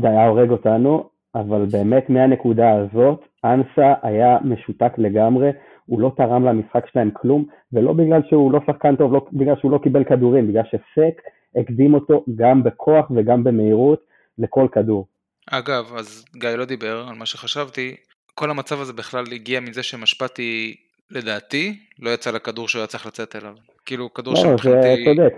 [0.00, 5.50] זה היה הורג אותנו, אבל באמת מהנקודה הזאת, אנסה היה משותק לגמרי,
[5.88, 9.70] הוא לא תרם למשחק שלהם כלום, ולא בגלל שהוא לא שחקן טוב, לא בגלל שהוא
[9.70, 11.22] לא קיבל כדורים, בגלל שסק
[11.56, 14.04] הקדים אותו גם בכוח וגם במהירות
[14.38, 15.06] לכל כדור.
[15.50, 17.96] אגב, אז גיא לא דיבר על מה שחשבתי,
[18.34, 20.76] כל המצב הזה בכלל הגיע מזה שמשפטי,
[21.10, 23.54] לדעתי, לא יצא לכדור שהוא היה צריך לצאת אליו.
[23.86, 25.04] כאילו, כדור לא, שמבחינתי...
[25.04, 25.34] זה צודק.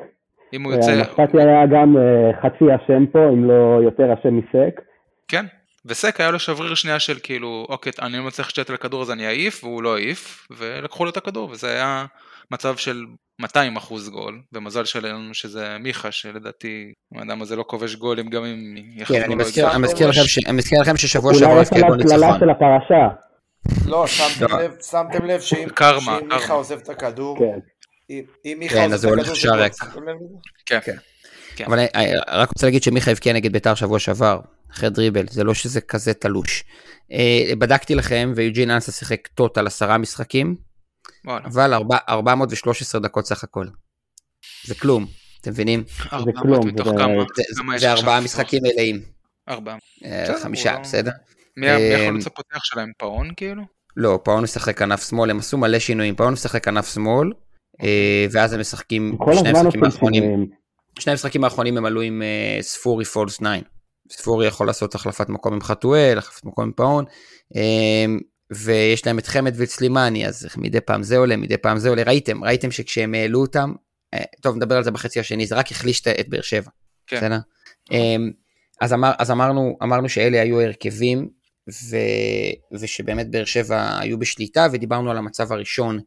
[0.53, 1.01] אם הוא יוצא...
[1.01, 4.81] משפטי היה גם אה, חצי אשם פה, אם לא יותר אשם מסק.
[5.29, 5.45] כן,
[5.85, 9.11] וסק היה לו שבריר שנייה של כאילו, אוקיי, אני לא מצליח לשתת על הכדור אז
[9.11, 12.07] אני אעיף, והוא לא העיף, ולקחו לו את הכדור, וזה היה
[12.51, 13.05] מצב של
[13.41, 18.75] 200 אחוז גול, ומזל שלנו שזה מיכה, שלדעתי, האדם הזה לא כובש גולים גם אם
[19.07, 19.35] כן, אני
[20.53, 22.23] מזכיר לכם ששבוע שעבר הבקיע גול ניצחון.
[22.23, 23.09] אולי של הפרשה.
[23.87, 24.07] לא,
[24.91, 25.69] שמתם לב שאם
[26.29, 27.59] מיכה עוזב את הכדור, כן.
[28.45, 29.57] אם מיכה כן, עוזב את הכדור,
[30.67, 30.79] כן.
[30.85, 30.97] כן.
[31.67, 35.55] אבל אני רק רוצה להגיד שמיכה הבקיע נגד ביתר שבוע שעבר, אחרי דריבל, זה לא
[35.55, 36.65] שזה כזה תלוש.
[37.13, 40.57] אה, בדקתי לכם, ויוג'ין אנסה שיחק טוטל עשרה משחקים,
[41.27, 41.75] אבל
[42.09, 43.67] 413 דקות סך הכל.
[44.65, 45.07] זה כלום,
[45.41, 45.85] אתם מבינים?
[46.25, 47.27] זה כלום.
[47.77, 49.03] זה ארבעה משחקים מלאים.
[49.49, 49.77] ארבעה.
[50.05, 51.11] אה, חמישה, בסדר?
[51.57, 53.63] מי החלוץ אה, הפותח שלהם, פאון כאילו?
[53.97, 57.33] לא, פאון משחק כנף שמאל, הם עשו מלא שינויים, פאון משחק כנף שמאל,
[57.83, 60.60] אה, ואז הם משחקים, שני המשחקים האחרונים, שינויים.
[61.01, 63.49] שני המשחקים האחרונים הם עלו עם אה, ספורי false 9.
[64.13, 67.05] ספורי יכול לעשות החלפת מקום עם חתואל, החלפת מקום עם פאון,
[67.57, 68.05] אה,
[68.53, 72.03] ויש להם את חמד וסלימני, אז מדי פעם זה עולה, מדי פעם זה עולה.
[72.03, 73.73] ראיתם, ראיתם שכשהם העלו אותם,
[74.15, 76.71] אה, טוב, נדבר על זה בחצי השני, זה רק החליש את- באר שבע.
[77.07, 77.17] כן.
[77.17, 77.39] בסדר?
[77.93, 78.17] אה,
[78.81, 81.29] אז, אמר, אז אמרנו, אמרנו שאלה היו ההרכבים,
[81.91, 81.97] ו,
[82.81, 85.99] ושבאמת באר שבע היו בשליטה, ודיברנו על המצב הראשון,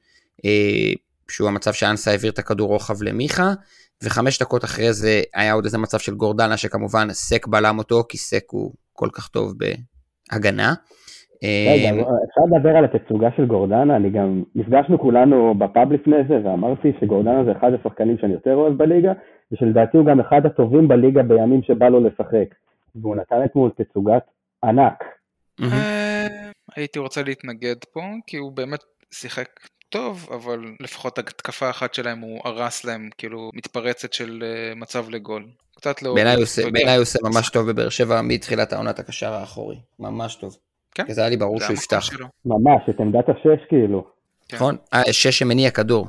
[0.45, 0.93] אה,
[1.31, 3.53] שהוא המצב שאנסה העביר את הכדור רוחב למיכה,
[4.03, 8.17] וחמש דקות אחרי זה היה עוד איזה מצב של גורדנה, שכמובן סק בלם אותו, כי
[8.17, 10.73] סק הוא כל כך טוב בהגנה.
[11.43, 13.95] רגע, אה, אפשר לדבר על התצוגה של גורדנה?
[13.95, 18.77] אני גם, נפגשנו כולנו בפאב לפני זה, ואמרתי שגורדנה זה אחד השחקנים שאני יותר אוהב
[18.77, 19.11] בליגה,
[19.51, 22.55] ושלדעתי הוא גם אחד הטובים בליגה בימים שבא לו לשחק.
[22.95, 24.23] והוא נתן אתמול תצוגת
[24.63, 25.03] ענק.
[25.61, 26.27] אה,
[26.75, 28.79] הייתי רוצה להתנגד פה, כי הוא באמת
[29.13, 29.49] שיחק
[29.93, 35.45] טוב, אבל לפחות התקפה אחת שלהם הוא הרס להם, כאילו, מתפרצת של אה, מצב לגול.
[35.75, 36.13] קצת לא...
[36.13, 36.43] בעיניי הוא
[37.01, 40.57] עושה- הוא ממש טוב בבאר שבע מתחילת העונת הקשר האחורי, ממש טוב.
[40.95, 41.05] כן.
[41.05, 42.09] כי זה היה לי ברור שהוא יפתח.
[42.45, 44.05] ממש, את עמדת השש כאילו.
[44.49, 44.55] כן.
[44.57, 44.75] נכון?
[44.93, 46.07] אה, שש שמניע כדור.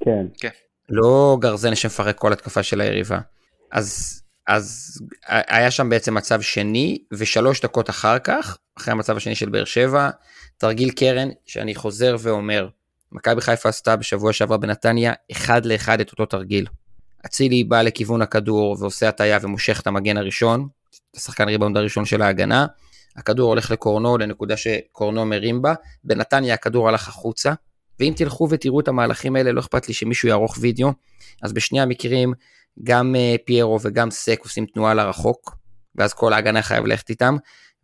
[0.00, 0.26] כן.
[0.88, 3.18] לא גרזן שמפרק כל התקפה של היריבה.
[3.72, 4.92] אז, אז
[5.26, 10.10] היה שם בעצם מצב שני, ושלוש דקות אחר כך, אחרי המצב השני של באר שבע,
[10.58, 12.68] תרגיל קרן, שאני חוזר ואומר,
[13.16, 16.66] מכבי חיפה עשתה בשבוע שעבר בנתניה, אחד לאחד את אותו תרגיל.
[17.26, 20.68] אצילי בא לכיוון הכדור ועושה הטיה ומושך את המגן הראשון,
[21.10, 22.66] את השחקן ריבאונד הראשון של ההגנה,
[23.16, 25.74] הכדור הולך לקורנו, לנקודה שקורנו מרים בה,
[26.04, 27.52] בנתניה הכדור הלך החוצה,
[28.00, 30.92] ואם תלכו ותראו את המהלכים האלה, לא אכפת לי שמישהו יערוך וידאו,
[31.42, 32.32] אז בשני המקרים,
[32.82, 35.56] גם uh, פיירו וגם סק עושים תנועה לרחוק,
[35.94, 37.36] ואז כל ההגנה חייב ללכת איתם,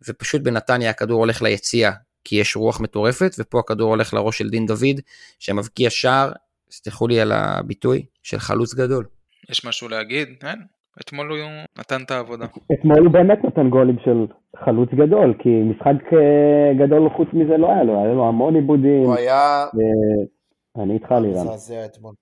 [0.07, 1.91] ופשוט בנתניה הכדור הולך ליציע,
[2.25, 4.99] כי יש רוח מטורפת, ופה הכדור הולך לראש של דין דוד,
[5.39, 6.31] שמבקיע שער,
[6.71, 9.05] סלחו לי על הביטוי, של חלוץ גדול.
[9.49, 10.27] יש משהו להגיד?
[10.43, 10.59] אין.
[11.01, 11.37] אתמול הוא
[11.79, 12.45] נתן את העבודה.
[12.79, 14.25] אתמול הוא באמת נתן גולים של
[14.65, 19.03] חלוץ גדול, כי משחק אה, גדול חוץ מזה לא היה לו, היה לו המון עיבודים.
[19.03, 21.27] הוא היה ו- אני איתך לירן.
[21.47, 22.13] מזעזע אתמול.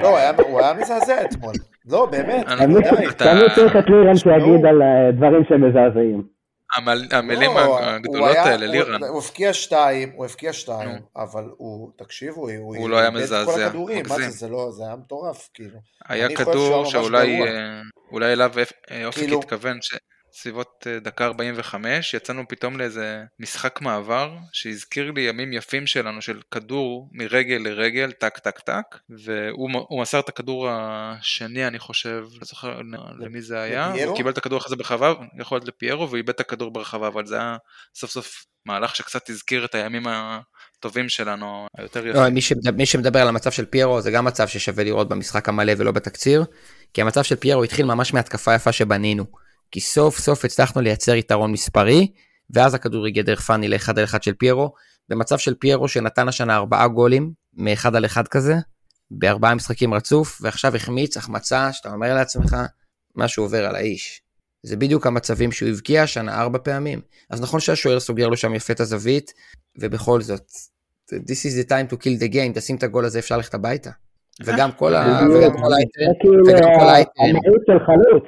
[0.00, 1.52] לא, הוא היה- הוא היה מזעזע אתמול.
[1.90, 3.08] לא, באמת, אני- אני די.
[3.08, 4.16] אתה- תמיד צריך את לירן.
[4.16, 6.22] שיגיד על אה, דברים שמזעזעים.
[7.10, 9.04] המילים לא, הגדולות האלה, לירן.
[9.04, 10.90] הוא הבקיע שתיים, הוא הבקיע שתיים.
[11.16, 14.30] אבל הוא, תקשיבו, הוא לא היה כל מזעזע, הכדורים, מה זה.
[14.30, 15.78] זה לא, זה היה מטורף, כאילו.
[16.08, 17.42] היה כדור שאולי.
[17.42, 17.80] אה,
[18.32, 18.52] אליו
[18.90, 19.78] אה, אופק כאילו- התכוון
[20.32, 26.40] שסביבות אה, דקה 45 יצאנו פתאום לאיזה משחק מעבר שהזכיר לי ימים יפים שלנו של
[26.50, 32.80] כדור מרגל לרגל טק טק טק והוא מסר את הכדור השני אני חושב לא זוכר
[33.18, 34.10] למי זה היה לפיירו?
[34.10, 37.08] הוא קיבל את הכדור אחרי זה ברחבה יכול להיות לפיירו והוא איבד את הכדור ברחבה
[37.08, 37.56] אבל זה היה
[37.94, 42.22] סוף סוף מהלך שקצת הזכיר את הימים הטובים שלנו היותר יפים.
[42.22, 45.48] לא, מי, שמדבר, מי שמדבר על המצב של פיירו זה גם מצב ששווה לראות במשחק
[45.48, 46.44] המלא ולא בתקציר,
[46.94, 49.24] כי המצב של פיירו התחיל ממש מהתקפה יפה שבנינו.
[49.70, 52.12] כי סוף סוף הצלחנו לייצר יתרון מספרי,
[52.50, 54.72] ואז הכדור הגיע דרך פאני לאחד על אחד של פיירו,
[55.08, 58.54] במצב של פיירו שנתן השנה ארבעה גולים, מאחד על אחד כזה,
[59.10, 62.56] בארבעה משחקים רצוף, ועכשיו החמיץ החמצה שאתה אומר לעצמך,
[63.16, 64.22] משהו עובר על האיש.
[64.62, 67.00] זה בדיוק המצבים שהוא הבקיע השנה ארבע פעמים.
[67.30, 69.32] אז נכון שהשוער סוגר לו שם יפה את הזווית,
[69.78, 70.50] ובכל זאת,
[71.14, 73.90] This is the time to kill the game, תשים את הגול הזה אפשר ללכת הביתה.
[74.44, 75.20] וגם כל ה...
[75.34, 75.72] וגם כל
[76.20, 78.24] כאילו וגם כל האייטרים, המהות של חלוץ.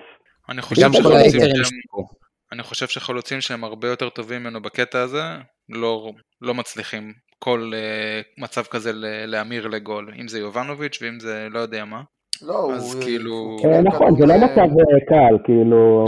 [0.53, 2.05] אני חושב שחלוצים שהם-.
[2.53, 5.23] אני חושב שחלוצים שהם הרבה יותר טובים ממנו בקטע הזה,
[5.69, 6.13] לא,
[6.43, 11.59] לא מצליחים כל uh, מצב כזה ל- להמיר לגול, אם זה יובנוביץ' ואם זה לא
[11.59, 12.03] יודע מה.
[12.43, 13.03] לא, אז הוא...
[13.03, 16.05] כאילו- אה, קיבל נכון, כדור זה לא ל- מצב אה, קל, כאילו...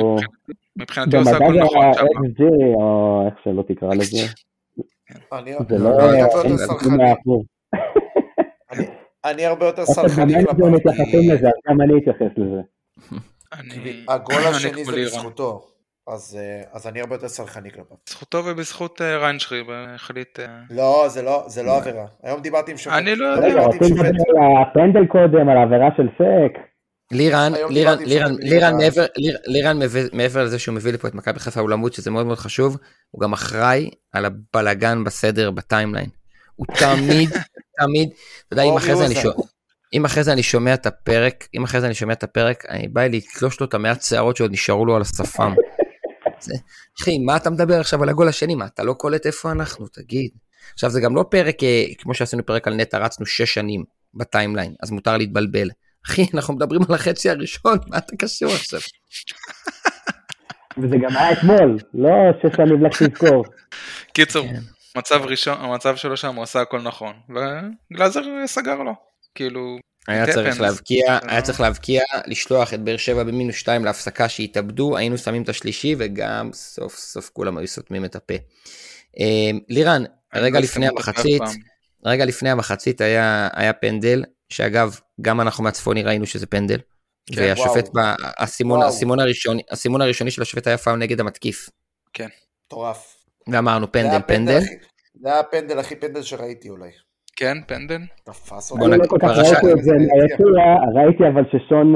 [0.77, 2.01] מבחינתי הוא עושה במדד הכל נכון שם.
[2.01, 2.43] ה-XG,
[2.77, 4.17] או איך שלא תקרא לזה,
[5.69, 5.91] זה לא.
[9.25, 12.61] אני- הרבה יותר סלחני שבמנג'ר כלפיו, מתייחסים כי- לזה, אז גם אני אתייחס לזה.
[13.61, 14.93] אני, הגול השני זה.
[14.93, 15.69] בזכותו,
[16.09, 17.97] אז אה, אז אני הרבה יותר סלחני כלפיו.
[18.09, 19.63] זכותו ובזכות אה, ריינשרי,
[19.95, 20.41] החליט...
[20.41, 22.05] אה, לא, זה לא, זה לא עבירה.
[22.23, 22.97] היום דיברתי עם שופט.
[22.97, 23.47] אני לא יודע.
[23.47, 23.81] רגע, רוצים.
[23.97, 26.59] לדבר על הפנדל קודם, על העבירה של סק.
[27.13, 28.77] לירן, לירן, לירן, לירן.
[28.77, 29.79] מעבר, ליר- לירן
[30.13, 32.77] מעבר לזה שהוא מביא לפה את מכבי חיפה האולמות, שזה מאוד מאוד חשוב,
[33.11, 36.09] הוא גם אחראי על הבלגן בסדר ב timeline.
[36.57, 37.31] הוא תמיד,
[37.81, 38.09] תמיד,
[38.49, 39.29] אתה יודע, אם אחרי זה אני יוזן.
[39.95, 42.89] אם אחרי זה אני שומע את הפרק, אם אחרי זה אני שומע את הפרק, אני
[42.89, 45.55] בא לי לתלוש לו את המעט שערות שעוד נשארו לו על השפם.
[47.01, 48.55] אחי, מה אתה מדבר עכשיו על הגול השני?
[48.55, 49.89] מה, אתה לא קולט איפה אנחנו?
[49.89, 50.31] תגיד.
[50.73, 54.21] עכשיו, זה גם לא פרק, אה, כמו שעשינו פרק על נטע, רצנו שש שנים ב
[54.21, 55.71] timeline, אז מותר להתבלבל.
[56.07, 58.81] אחי, אנחנו מדברים על החצי הראשון, מה אתה קשור עכשיו?
[60.79, 62.11] וזה גם היה אתמול, לא
[62.43, 63.45] שש שנים לך תזכור.
[64.13, 64.61] קיצור, כן.
[64.97, 69.14] מצב ראשון, המצב שלו שם הוא עשה הכל נכון, וגלאזר סגר לו.
[69.35, 70.61] כאילו, היה צריך טפנס.
[70.61, 75.43] להבקיע, זה היה צריך להבקיע, לשלוח את באר שבע במינוס 2 להפסקה שיתאבדו, היינו שמים
[75.43, 78.35] את השלישי וגם סוף סוף כולם היו סותמים את הפה.
[79.21, 81.57] אה, לירן, רגע לא לפני המחצית, פעם.
[82.05, 86.79] רגע לפני המחצית היה, היה פנדל, שאגב, גם אנחנו מהצפוני ראינו שזה פנדל.
[87.27, 88.15] כן, והשופט, וואו.
[88.39, 88.89] הסימון, וואו.
[88.89, 91.69] הסימון, הראשוני, הסימון הראשוני של השופט היה פאול נגד המתקיף.
[92.67, 93.25] מטורף.
[93.53, 94.61] ואמרנו פנדל, פנדל.
[95.23, 96.91] זה היה הפנדל הכי פנדל שראיתי אולי.
[97.37, 98.01] כן, פנדל?
[98.25, 98.85] תפס אותי.
[98.85, 101.95] אני לא כל כך ראיתי את זה מהיציע, ראיתי אבל ששון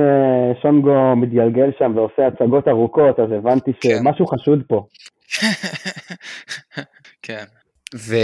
[0.88, 3.88] אה, מתגלגל שם ועושה הצגות ארוכות, אז הבנתי כן.
[3.98, 4.86] שמשהו חשוד פה.
[7.26, 7.44] כן.
[7.94, 8.16] ו,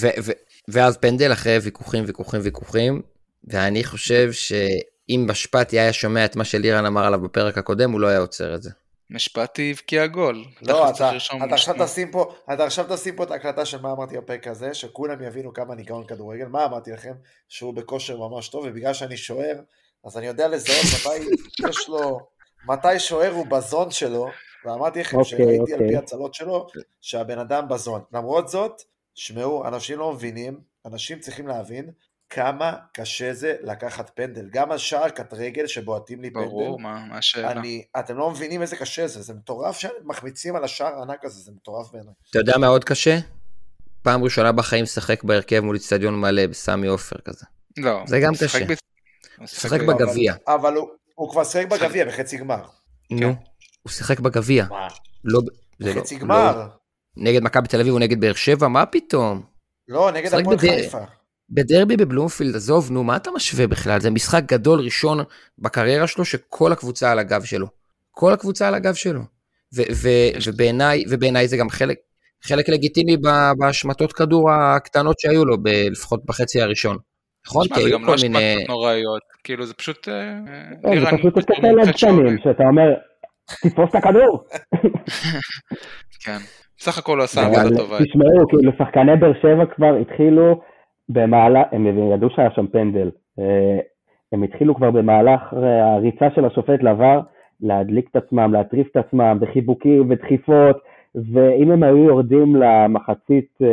[0.00, 0.32] ו, ו,
[0.68, 3.02] ואז פנדל אחרי ויכוחים, ויכוחים, ויכוחים,
[3.48, 8.06] ואני חושב שאם משפטי היה שומע את מה שלירן אמר עליו בפרק הקודם, הוא לא
[8.06, 8.70] היה עוצר את זה.
[9.12, 10.44] משפטי הבקיע גול.
[10.62, 11.10] לא, אתה,
[11.46, 11.74] אתה עכשיו.
[11.78, 15.52] תשים פה, אתה עכשיו תשים פה את ההקלטה של מה אמרתי בפרק הזה, שכולם יבינו
[15.52, 17.12] כמה אני גאון כדורגל, מה אמרתי לכם?
[17.48, 19.60] שהוא בכושר ממש טוב, ובגלל שאני שוער,
[20.04, 21.28] אז אני יודע לזהות מתי
[21.68, 22.20] יש לו,
[22.68, 24.28] מתי שוער הוא בזון שלו,
[24.64, 25.88] ואמרתי לכם אוקיי, שראיתי על אוקיי.
[25.88, 26.66] פי הצלות שלו,
[27.00, 28.02] שהבן אדם בזון.
[28.12, 28.82] למרות זאת,
[29.14, 31.90] שמעו, אנשים לא מבינים, אנשים צריכים להבין
[32.34, 34.48] כמה קשה זה לקחת פנדל.
[34.52, 37.50] גם על שער קט רגל שבועטים לי פנדל, ברור, מה מה השאלה?
[37.50, 41.52] אני, אתם לא מבינים איזה קשה זה, זה מטורף שמחמיצים על השער הענק הזה, זה
[41.56, 42.12] מטורף בעיניי.
[42.30, 43.18] אתה יודע מה עוד קשה?
[44.02, 47.46] פעם ראשונה בחיים לשחק בהרכב מול איצטדיון מלא בסמי עופר כזה.
[47.76, 48.02] לא.
[48.06, 48.64] זה גם קשה.
[48.64, 48.72] ב-
[49.38, 50.34] הוא שיחק בגביע.
[50.46, 52.64] אבל, אבל הוא, הוא כבר שיחק בגביע בחצי גמר.
[53.10, 53.34] נו,
[53.82, 54.66] הוא שיחק בגביע.
[54.70, 54.88] מה?
[55.24, 55.40] לא,
[55.78, 56.68] זה לא, בחצי לא, גמר.
[57.16, 59.42] נגד מכבי תל אביב או נגד באר שבע, מה פתאום?
[59.88, 60.58] לא, נגד הפועל.
[60.58, 60.98] חיפה.
[61.54, 64.00] בדרבי בבלומפילד, עזוב, נו, מה אתה משווה בכלל?
[64.00, 65.18] זה משחק גדול ראשון
[65.58, 67.66] בקריירה שלו, שכל הקבוצה על הגב שלו.
[68.10, 69.20] כל הקבוצה על הגב שלו.
[70.46, 71.96] ובעיניי, ובעיניי זה גם חלק,
[72.44, 76.96] חלק לגיטימי ב- בהשמטות כדור הקטנות שהיו לו, ב- לפחות בחצי הראשון.
[77.46, 77.68] נכון?
[77.68, 78.64] כי זה היו גם לא כל השפעות מיני...
[78.68, 79.22] נוראיות.
[79.44, 80.08] כאילו, זה פשוט...
[80.08, 80.38] אה,
[80.82, 82.30] כן, זה פשוט קטנים, שעולה.
[82.44, 82.82] שאתה אומר,
[83.62, 84.44] תתפוס את הכדור.
[86.24, 86.38] כן.
[86.78, 87.98] בסך הכל הוא עשה עבודה טובה.
[88.04, 90.60] תשמעו, כאילו שחקני באר שבע כבר התחילו
[91.12, 93.78] במהלך, הם ידעו שהיה שם פנדל, אה,
[94.32, 95.40] הם התחילו כבר במהלך
[95.96, 97.20] הריצה של השופט לעבר,
[97.60, 100.76] להדליק את עצמם, להטריף את עצמם בחיבוקים ודחיפות,
[101.14, 103.66] ואם הם היו יורדים למחצית אה,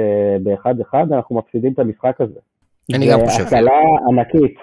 [0.44, 2.40] באחד-אחד, אנחנו מפסידים את המשחק הזה.
[2.96, 3.44] אני גם חושב.
[3.48, 3.72] זה הקלה
[4.10, 4.56] ענקית.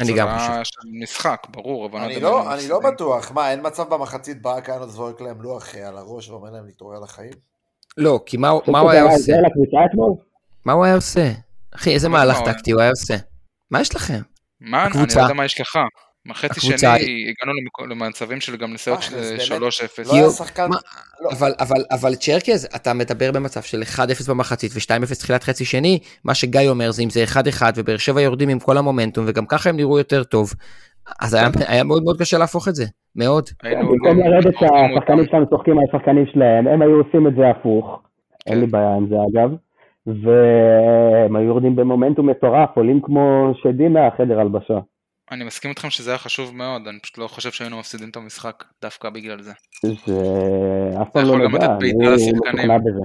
[0.00, 0.60] אני גם חושב.
[0.64, 2.80] של משחק, ברור, אבל אני לא, מה אני לא.
[2.90, 3.32] בטוח.
[3.32, 7.00] מה, אין מצב במחצית ברק היה זורק להם לוח אה, על הראש ואומר להם להתעורר
[7.00, 7.30] לחיים?
[7.98, 9.32] לא, כי מה הוא- מה הוא היה עושה?
[10.66, 11.26] מה הוא היה עושה?
[11.74, 13.14] אחי, איזה לא מהלך טקטי הוא היה עושה?
[13.70, 14.20] מה יש לכם?
[14.60, 15.78] מה, אני לא יודע מה יש לך.
[16.30, 16.86] הקבוצה שני
[17.30, 17.52] הגענו
[17.90, 20.12] למצבים של גם נסיעות אה, של זה באמת 3-0.
[20.12, 21.30] לא לא.
[21.30, 26.34] אבל, אבל, אבל צ'רקז, אתה מדבר במצב של 1-0 במחצית ו-2-0 תחילת חצי שני, מה
[26.34, 27.24] שגיא אומר זה אם זה
[27.60, 30.50] 1-1 ובאר שבע יורדים עם כל המומנטום וגם ככה הם נראו יותר טוב,
[31.20, 32.84] אז היה, היה מאוד מאוד קשה להפוך את זה,
[33.16, 33.48] מאוד.
[33.64, 35.26] במקום לרדת שהשחקנים.
[35.30, 38.02] שלנו צוחקים על השחקנים שלהם, הם היו עושים את זה הפוך,
[38.46, 38.60] אין כן.
[38.60, 39.50] לי בעיה עם זה אגב,
[40.22, 44.78] והם היו יורדים במומנטום מטורף, עולים כמו שדים מהחדר הלבשה.
[45.30, 48.64] אני מסכים איתכם שזה היה חשוב מאוד, אני פשוט לא חושב שהיינו מפסידים את המשחק
[48.82, 49.52] דווקא בגלל זה.
[49.82, 50.14] זה
[51.02, 52.54] אף פעם לא נדע, אני לשחקנים.
[52.54, 53.04] משוכנע בזה.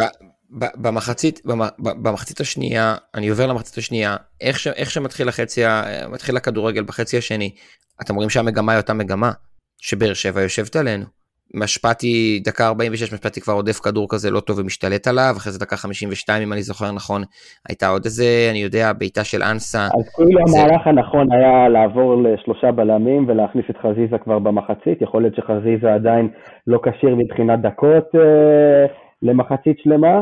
[0.76, 1.40] במחצית,
[1.78, 5.60] במחצית השנייה, אני עובר למחצית השנייה, איך, ש, איך שמתחיל החצי,
[6.08, 7.54] מתחיל הכדורגל בחצי השני,
[8.02, 9.32] אתם רואים שהמגמה היא אותה מגמה,
[9.78, 11.04] שבאר שבע יושבת עלינו.
[11.54, 15.76] משפטי, דקה 46, משפטי כבר עודף כדור כזה לא טוב ומשתלט עליו, אחרי זה דקה
[15.76, 17.22] 52, אם אני זוכר נכון,
[17.68, 19.78] הייתה עוד איזה, אני יודע, בעיטה של אנסה.
[19.98, 25.22] אז כאילו זה- המהלך הנכון היה לעבור לשלושה בלמים ולהכניס את חזיזה כבר במחצית, יכול
[25.22, 26.28] להיות שחזיזה עדיין
[26.66, 28.86] לא כשיר מבחינת דקות אה,
[29.22, 30.20] למחצית שלמה,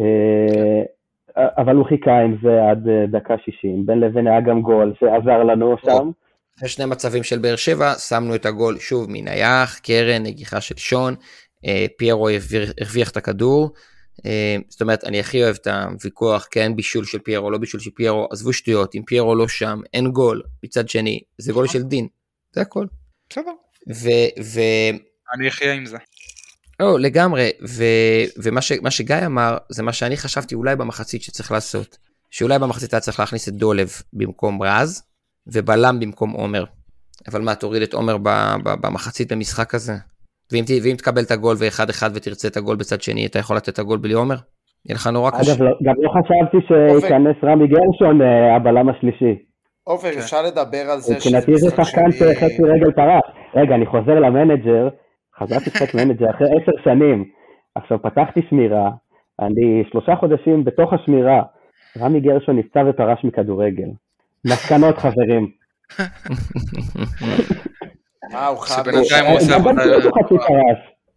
[0.00, 0.82] אה,
[1.58, 5.42] אבל הוא חיכה עם זה עד אה, דקה 60, בין לבין היה גם גול שעזר
[5.42, 6.10] לנו שם.
[6.58, 11.14] אחרי שני מצבים של באר שבע, שמנו את הגול שוב מנייח, קרן, נגיחה של שון,
[11.66, 12.28] אה, פיירו
[12.80, 13.74] הרוויח את הכדור.
[14.26, 17.90] אה, זאת אומרת, אני הכי אוהב את הוויכוח, כן בישול של פיירו, לא בישול של
[17.90, 20.42] פיירו, עזבו שטויות, אם פיירו לא שם, אין גול.
[20.64, 22.08] מצד שני, זה גול של דין,
[22.52, 22.86] זה הכל.
[23.30, 23.52] בסדר,
[23.94, 24.08] ו...
[24.44, 24.60] ו...
[25.34, 25.96] אני אחיה עם זה.
[26.80, 27.84] לא, לגמרי, ו...
[28.42, 28.72] ומה ש...
[28.72, 31.98] מה שגיא אמר, זה מה שאני חשבתי אולי במחצית שצריך לעשות.
[32.30, 35.02] שאולי במחצית היה צריך להכניס את דולב במקום רז,
[35.52, 36.64] ובלם במקום עומר.
[37.28, 38.28] אבל מה, תוריד את עומר ב...
[38.64, 38.68] ב...
[38.86, 39.92] במחצית במשחק הזה?
[40.52, 40.70] ואם, ת...
[40.84, 43.78] ואם תקבל את הגול ואחד אחד ותרצה את הגול בצד שני, אתה יכול לתת את
[43.78, 44.36] הגול בלי עומר?
[44.86, 45.52] יהיה לך נורא קשה.
[45.52, 49.34] אגב, לא- גם לא חשבתי שייכנס רמי גרשון, אה, הבלם השלישי.
[49.84, 50.18] עופר, כן.
[50.18, 53.24] אפשר לדבר על זה מבחינתי זה שחקן שחצי רגל פרח.
[53.54, 54.88] רגע, אני חוזר ל manager,
[55.38, 57.24] חזרתי לשחק manager אחרי עשר שנים.
[57.74, 58.90] עכשיו פתחתי שמירה,
[59.40, 61.42] אני שלושה חודשים בתוך השמירה,
[61.98, 63.88] רמי גרשון נפצע ופרש מכדורגל.
[64.44, 65.50] מסקנות חברים.
[68.34, 68.48] אה.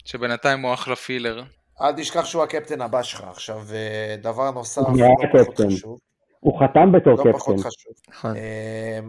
[0.05, 1.43] שבינתיים הוא אה, אחלה filler.
[1.81, 3.23] אל תשכח שהוא הקפטן הבא שלך.
[3.23, 5.07] עכשיו, אה, דבר נוסף, לא
[5.43, 5.59] פחות.
[5.67, 5.97] חשוב.
[6.39, 7.31] הוא חתם בתור לא קפטן.
[7.31, 7.93] פחות חשוב.
[8.09, 8.35] נכון.
[8.35, 8.99] אה,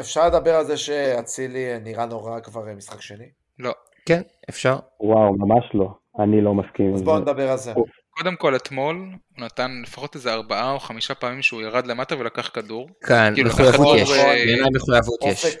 [0.00, 3.28] אפשר לדבר על זה שאצילי נראה נורא כבר אה, משחק שני?
[3.58, 3.72] לא.
[4.06, 4.76] כן, אפשר.
[5.00, 5.88] וואו, ממש לא.
[6.18, 7.18] אני לא מסכים אז בואו.
[7.18, 7.72] נדבר על זה.
[8.18, 12.50] קודם כל אתמול הוא נתן לפחות איזה ארבעה או חמישה פעמים שהוא ירד למטה ולקח
[12.54, 12.88] כדור.
[13.06, 14.10] כאן, כאילו, מחויבות יש.
[14.10, 15.56] אה, בעיניי מחויבות יש.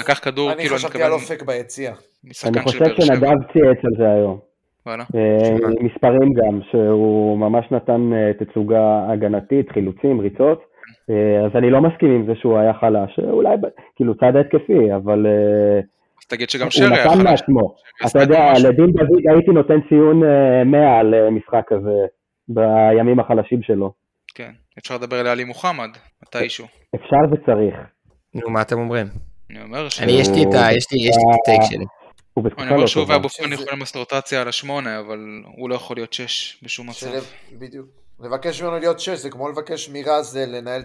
[0.00, 1.92] לקח כדור אני כאילו אני חשבתי על מקבל אופק ביציע.
[2.46, 2.84] אני חושב.
[3.00, 4.38] שנדב צייץ על זה היום.
[4.86, 5.04] וואלה.
[5.14, 10.68] אה, מספרים גם, שהוא ממש נתן אה, תצוגה הגנתית, חילוצים, ריצות.
[11.46, 13.18] אז אני לא מסכים עם זה שהוא היה חלש.
[13.18, 13.56] אולי,
[13.96, 15.26] כאילו, צד התקפי, אבל
[16.28, 17.24] תגיד שגם הוא שרי היה נתן חלש.
[17.24, 17.74] מעצמו.
[17.78, 18.52] שרי אתה עשה יודע.
[18.68, 22.06] לדין דוד הייתי נותן ציון אה, 100 על אה, משחק כזה
[22.48, 23.92] בימים החלשים שלו.
[24.34, 24.50] כן.
[24.78, 25.90] אפשר לדבר על עלי מוחמד,
[26.22, 26.66] מתישהו.
[26.94, 27.74] אפשר וצריך.
[28.34, 29.06] נו, מה אתם אומרים?
[29.50, 30.00] אני אומר ש...
[30.00, 30.72] אני, יש לי את ה...
[30.72, 31.84] יש לי את הטייק שלי.
[32.34, 33.14] הוא אני אומר לא שהוא טובה.
[33.14, 37.06] ואבו פאני יכולים לעשות רוטציה על השמונה, אבל הוא לא יכול להיות שש בשום מצב.
[37.58, 37.86] בדיוק.
[38.20, 40.82] לבקש ממנו להיות שש, זה כמו לבקש מרז אה, לנהל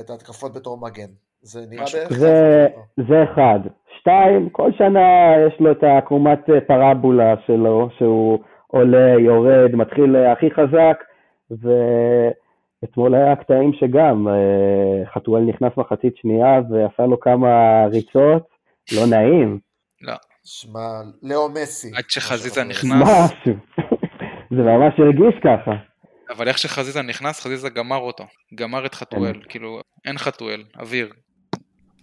[0.00, 1.10] את ההתקפות בתור מגן.
[1.42, 2.12] זה נראה בערך...
[3.08, 3.60] זה אחד.
[4.04, 10.32] שתיים, כל שנה יש לו את העקומת אה, פרבולה שלו, שהוא עולה, יורד, מתחיל אה,
[10.32, 10.96] הכי חזק,
[11.50, 17.48] ואתמול היה קטעים שגם, אה, חתואל נכנס מחצית שנייה ועשה לו כמה
[17.92, 18.48] ריצות,
[18.92, 19.58] לא נעים.
[20.00, 20.14] לא.
[20.44, 20.88] שמע,
[21.22, 21.90] לאו מסי.
[21.96, 23.30] עד שחזיזה מה נכנס.
[24.56, 25.72] זה ממש הרגיש ככה.
[26.30, 28.24] אבל איך שחזיזה נכנס, חזיזה גמר אותו.
[28.54, 29.40] גמר את חתואל.
[29.48, 31.08] כאילו, אין חתואל, אוויר.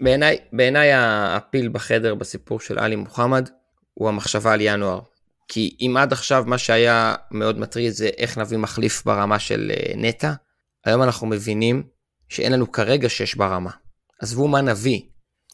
[0.02, 3.50] בעיניי, בעיניי הפיל בחדר בסיפור של עלי מוחמד
[3.94, 5.00] הוא המחשבה על ינואר.
[5.48, 9.94] כי אם עד עכשיו מה שהיה מאוד מטריד זה איך נביא מחליף ברמה של אה,
[9.96, 10.34] נטע,
[10.86, 11.84] היום אנחנו מבינים
[12.30, 13.72] שאין לנו כרגע שש ברמה.
[14.22, 15.02] עזבו מה נביא.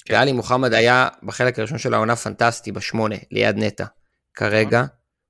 [0.06, 0.14] כן.
[0.14, 3.86] ועלי מוחמד היה בחלק הראשון של העונה פנטסטי בשמונה, ליד נטע.
[4.34, 4.84] כרגע,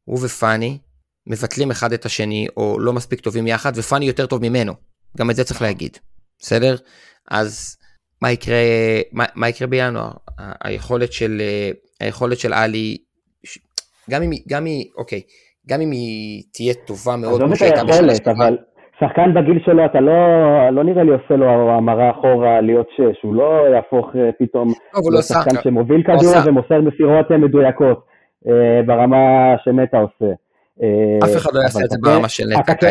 [0.04, 0.80] הוא ופאני
[1.28, 4.74] מבטלים אחד את השני, או לא מספיק טובים יחד, ופאני יותר טוב ממנו.
[5.18, 5.98] גם את זה צריך להגיד.
[6.40, 6.76] בסדר?
[7.32, 7.78] אז
[8.22, 8.56] מה יקרה,
[9.12, 10.12] מה, מה יקרה בינואר?
[10.64, 11.70] היכולת של, אה,
[12.02, 12.98] היכולת של עלי,
[14.10, 15.22] גם אם גם היא, אוקיי,
[15.70, 18.58] גם אם היא תהיה טובה מאוד, עזוב כמו את שהייתה בשנה היכולת, אבל
[19.00, 20.14] שחקן בגיל שלו, אתה לא,
[20.72, 25.20] לא נראה לי עושה לו המרה אחורה להיות שש, הוא לא יהפוך אה, פתאום לא,
[25.20, 26.34] עשה, לשחקן שמוביל כדור.
[26.46, 28.06] ומוסר מסירות מדויקות
[28.48, 30.34] אה, ברמה שנטע עושה.
[31.24, 32.88] אף אחד לא יעשה את זה ברמה של נטע.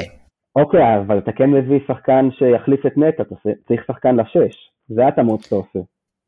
[0.57, 3.35] אוקיי, אבל אתה כן מביא שחקן שיחליף את נטע, אתה
[3.69, 5.79] צריך שחקן לשש, זה ההתאמות שאתה עושה.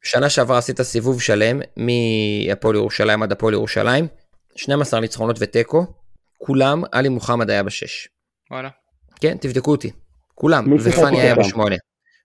[0.04, 4.04] שנה שעברה עשית סיבוב שלם, מהפועל ירושלים עד הפועל ירושלים,
[4.56, 5.86] 12 ניצחונות ותיקו,
[6.38, 8.08] כולם, עלי מוחמד היה בשש.
[8.50, 8.68] וואלה.
[9.20, 9.90] כן, תבדקו אותי.
[10.34, 11.34] כולם, ופאני היה?
[11.34, 11.76] בשמונה.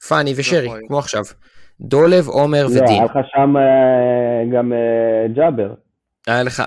[0.09, 0.87] פאני ושרי, יכול להיות.
[0.87, 1.23] כמו עכשיו.
[1.81, 2.87] דולב, עומר לא, ודין.
[2.87, 5.73] היה לך שם אה, גם אה, ג'אבר.
[6.27, 6.63] היה לך,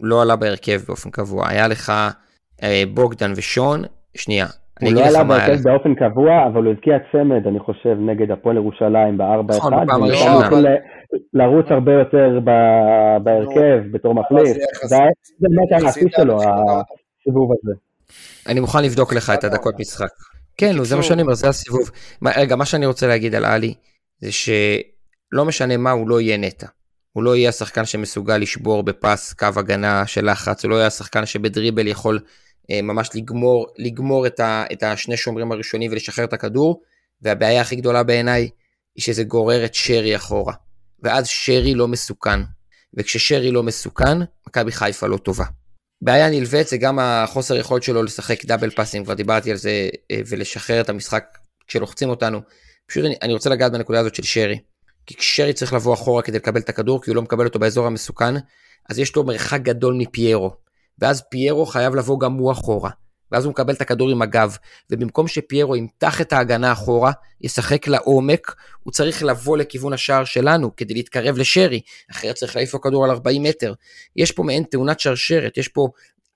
[0.00, 1.92] לא עלה בהרכב באופן קבוע, היה לך
[2.62, 3.82] אה, בוגדן ושון,
[4.16, 4.46] שנייה,
[4.80, 5.62] הוא אגיד לא עלה בהרכב.
[5.62, 9.56] באופן קבוע, אבל הוא הבקיע צמד, אני חושב, נגד הפועל ירושלים ב-4-1.
[9.56, 10.32] נכון, בפעם ומשם הראשונה.
[10.34, 10.76] הוא התחיל ל-
[11.34, 12.40] לרוץ הרבה יותר
[13.24, 14.56] בהרכב, בתור מחליף.
[14.84, 14.96] זה
[15.40, 17.72] באמת השיא שלו, הסיבוב הזה.
[18.48, 20.08] אני מוכן לבדוק לך את הדקות משחק.
[20.56, 21.90] כן, זה מה שאני אומר, זה הסיבוב.
[22.36, 23.74] רגע, מה שאני רוצה להגיד על עלי,
[24.20, 26.66] זה שלא משנה מה, הוא לא יהיה נטע.
[27.12, 31.26] הוא לא יהיה השחקן שמסוגל לשבור בפס קו הגנה של לחץ, הוא לא יהיה השחקן
[31.26, 32.18] שבדריבל יכול
[32.82, 36.82] ממש לגמור, לגמור את, ה, את השני שומרים הראשונים ולשחרר את הכדור,
[37.22, 38.48] והבעיה הכי גדולה בעיניי
[38.96, 40.54] היא שזה גורר את שרי אחורה.
[41.02, 42.40] ואז שרי לא מסוכן.
[42.94, 45.44] וכששרי לא מסוכן, מכבי חיפה לא טובה.
[46.02, 50.20] בעיה נלווית זה גם החוסר יכולת שלו לשחק דאבל פאסים, כבר דיברתי על זה, אה,
[50.26, 51.24] ולשחרר את המשחק
[51.66, 52.40] כשלוחצים אותנו.
[52.86, 54.58] פשוט אני, אני רוצה לגעת בנקודה הזאת של שרי.
[55.06, 57.86] כי כששרי צריך לבוא אחורה כדי לקבל את הכדור, כי הוא לא מקבל אותו באזור
[57.86, 58.34] המסוכן,
[58.88, 60.50] אז יש לו מרחק גדול מפיירו.
[61.00, 62.90] ואז פיירו חייב לבוא גם הוא אחורה.
[63.32, 64.56] ואז הוא מקבל את הכדור עם הגב,
[64.90, 70.94] ובמקום שפיירו ימתח את ההגנה אחורה, ישחק לעומק, הוא צריך לבוא לכיוון השער שלנו כדי
[70.94, 71.80] להתקרב לשרי,
[72.10, 73.74] אחרת צריך להעיף לו כדור על 40 מטר.
[74.16, 75.88] יש פה מעין תאונת שרשרת, יש פה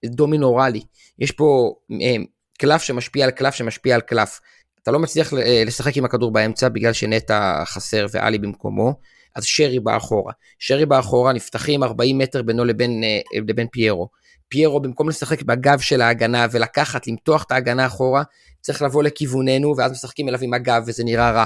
[0.05, 0.83] דומינורלי,
[1.19, 2.17] יש פה אה,
[2.59, 4.41] קלף שמשפיע על קלף שמשפיע על קלף.
[4.83, 8.95] אתה לא מצליח אה, לשחק עם הכדור באמצע בגלל שנטע חסר ואלי במקומו,
[9.37, 10.33] אז שרי בא אחורה.
[10.59, 14.09] שרי בא אחורה, נפתחים 40 מטר בינו לבין, אה, לבין פיירו.
[14.49, 18.23] פיירו במקום לשחק בגב של ההגנה ולקחת, למתוח את ההגנה אחורה,
[18.61, 21.45] צריך לבוא לכיווננו ואז משחקים אליו עם הגב וזה נראה רע.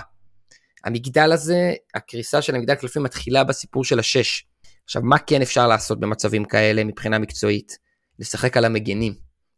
[0.84, 4.46] המגדל הזה, הקריסה של המגדל קלפים מתחילה בסיפור של השש.
[4.84, 7.78] עכשיו, מה כן אפשר לעשות במצבים כאלה מבחינה מקצועית?
[8.18, 9.14] לשחק על המגנים.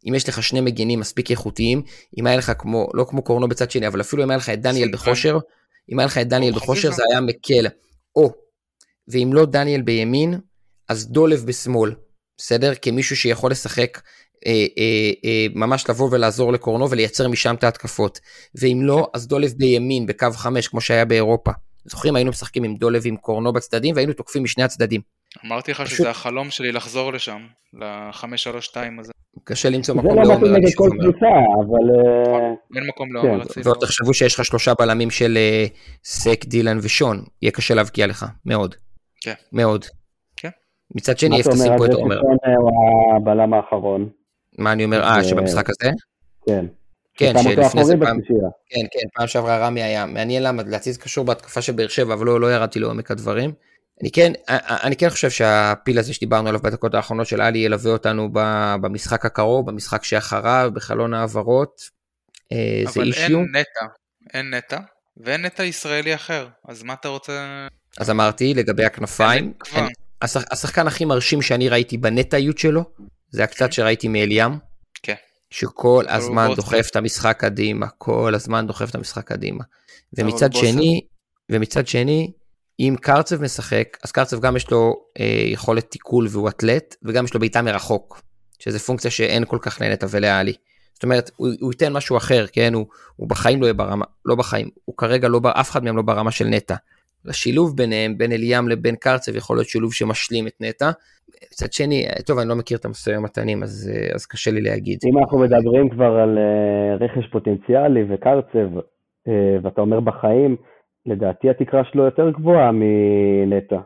[0.07, 1.81] אם יש לך שני מגנים מספיק איכותיים,
[2.17, 4.61] אם היה לך כמו, לא כמו קורנו בצד שני, אבל אפילו אם היה לך את
[4.61, 4.91] דניאל.
[4.91, 5.37] בכושר,
[5.91, 6.91] אם היה לך את דניאל או בכושר.
[6.91, 7.67] זה היה מקל.
[8.15, 8.33] או,
[9.07, 10.39] ואם לא דניאל בימין,
[10.87, 11.95] אז דולב בשמאל,
[12.43, 12.73] בסדר?
[12.81, 14.01] כמישהו שיכול לשחק,
[14.45, 18.19] אה, אה, אה, ממש לבוא ולעזור לקורנו ולייצר משם את ההתקפות.
[18.55, 21.51] ואם לא, אז דולב בימין, בקו 5, כמו שהיה באירופה.
[21.85, 25.01] זוכרים, היינו משחקים עם דולב עם קורנו בצדדים, והיינו תוקפים משני הצדדים.
[25.45, 27.41] אמרתי לך פשוט- שזה החלום שלי לחזור לשם,
[27.73, 29.11] ל-532 הזה.
[29.43, 30.89] קשה למצוא זה מקום לא לעומר מתאים נגד כל.
[31.01, 31.25] קבוצה,
[31.55, 33.65] אבל אה, אין מקום כן, לעומר אצילי.
[33.65, 35.65] ועוד תחשבו שיש לך שלושה בלמים של אה,
[36.03, 38.75] סק, דילן ושון, יהיה קשה להבקיע לך, מאוד.
[39.21, 39.33] כן.
[39.51, 39.85] מאוד.
[40.95, 42.17] מצד שני, מה איפה אתה אומר תשים פה את עומר?
[42.17, 44.09] ששון אה, הוא הבלם האחרון?
[44.57, 45.03] מה אני אומר?
[45.03, 45.91] אה, שבמשחק הזה?
[46.47, 46.65] כן.
[47.17, 48.19] כן, שלפני זה פעם.
[48.69, 52.25] כן, כן, פעם שעברה רמי היה מעניין למה, להציץ קשור בהתקפה של באר שבע, אבל
[52.25, 53.51] לא, לא ירדתי לעומק הדברים.
[54.01, 54.31] אני כן,
[54.83, 58.29] אני כן חושב שהפיל הזה שדיברנו עליו בדקות האחרונות של עלי ילווה אותנו
[58.81, 61.81] במשחק הקרוב, במשחק שאחריו, בחלון העברות.
[62.51, 63.37] אה, זה אבל אישיו.
[63.39, 63.85] אין נטע,
[64.33, 64.77] אין נטע,
[65.17, 67.67] ואין נטע ישראלי אחר, אז מה אתה רוצה...
[67.99, 69.43] אז אמרתי, לגבי הכנפיים.
[69.43, 69.53] אני-
[69.85, 69.87] השח-
[70.21, 72.83] השחקן הכי מרשים שאני ראיתי בנטעיות שלו,
[73.29, 74.51] זה הקצת שראיתי מאליאם.
[75.03, 75.15] כן.
[75.49, 76.49] שכל הזמן.
[76.55, 79.63] דוחף את המשחק קדימה, כל הזמן דוחף את המשחק קדימה.
[80.13, 80.53] ומצד.
[80.53, 81.01] שני,
[81.49, 82.31] ומצד שני,
[82.79, 87.33] אם קרצב משחק, אז קרצב גם יש לו אה, יכולת תיקול והוא אתלט, וגם יש
[87.33, 88.21] לו בעיטה מרחוק,
[88.59, 90.53] שזה פונקציה שאין כל כך לנטע ולאלי.
[90.93, 92.73] זאת אומרת, הוא, הוא ייתן משהו אחר, כן?
[92.73, 96.01] הוא, הוא בחיים לא יהיה ברמה, לא בחיים, הוא כרגע לא, אף אחד מהם לא
[96.01, 96.75] ברמה של נטע.
[97.27, 100.91] השילוב ביניהם, בין אליאם לבין קרצב, יכול להיות שילוב שמשלים את נטע.
[101.53, 104.99] מצד שני, טוב, אני לא מכיר את המשא ומתנים, אז, אה, אז קשה לי להגיד.
[105.05, 108.77] אם אנחנו מדברים כבר על אה, רכש פוטנציאלי וקרצב,
[109.27, 110.55] אה, ואתה אומר בחיים,
[111.05, 113.77] לדעתי התקרה שלו יותר גבוהה מנטע.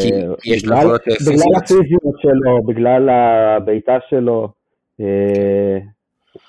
[0.00, 0.08] כי
[0.44, 1.56] יש לו בגלל- יכולות, בגלל פיזיות.
[1.56, 4.48] הפיזיות שלו, בגלל הבעיטה שלו,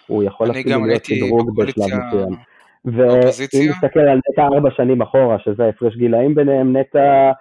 [0.07, 1.85] הוא יכול אפילו להיות שדרוג בשלב.
[2.07, 2.50] מסוים.
[2.85, 3.69] ואם.
[3.69, 7.31] נסתכל על נטע ארבע שנים אחורה, שזה ההפרש גילאים ביניהם, נטע,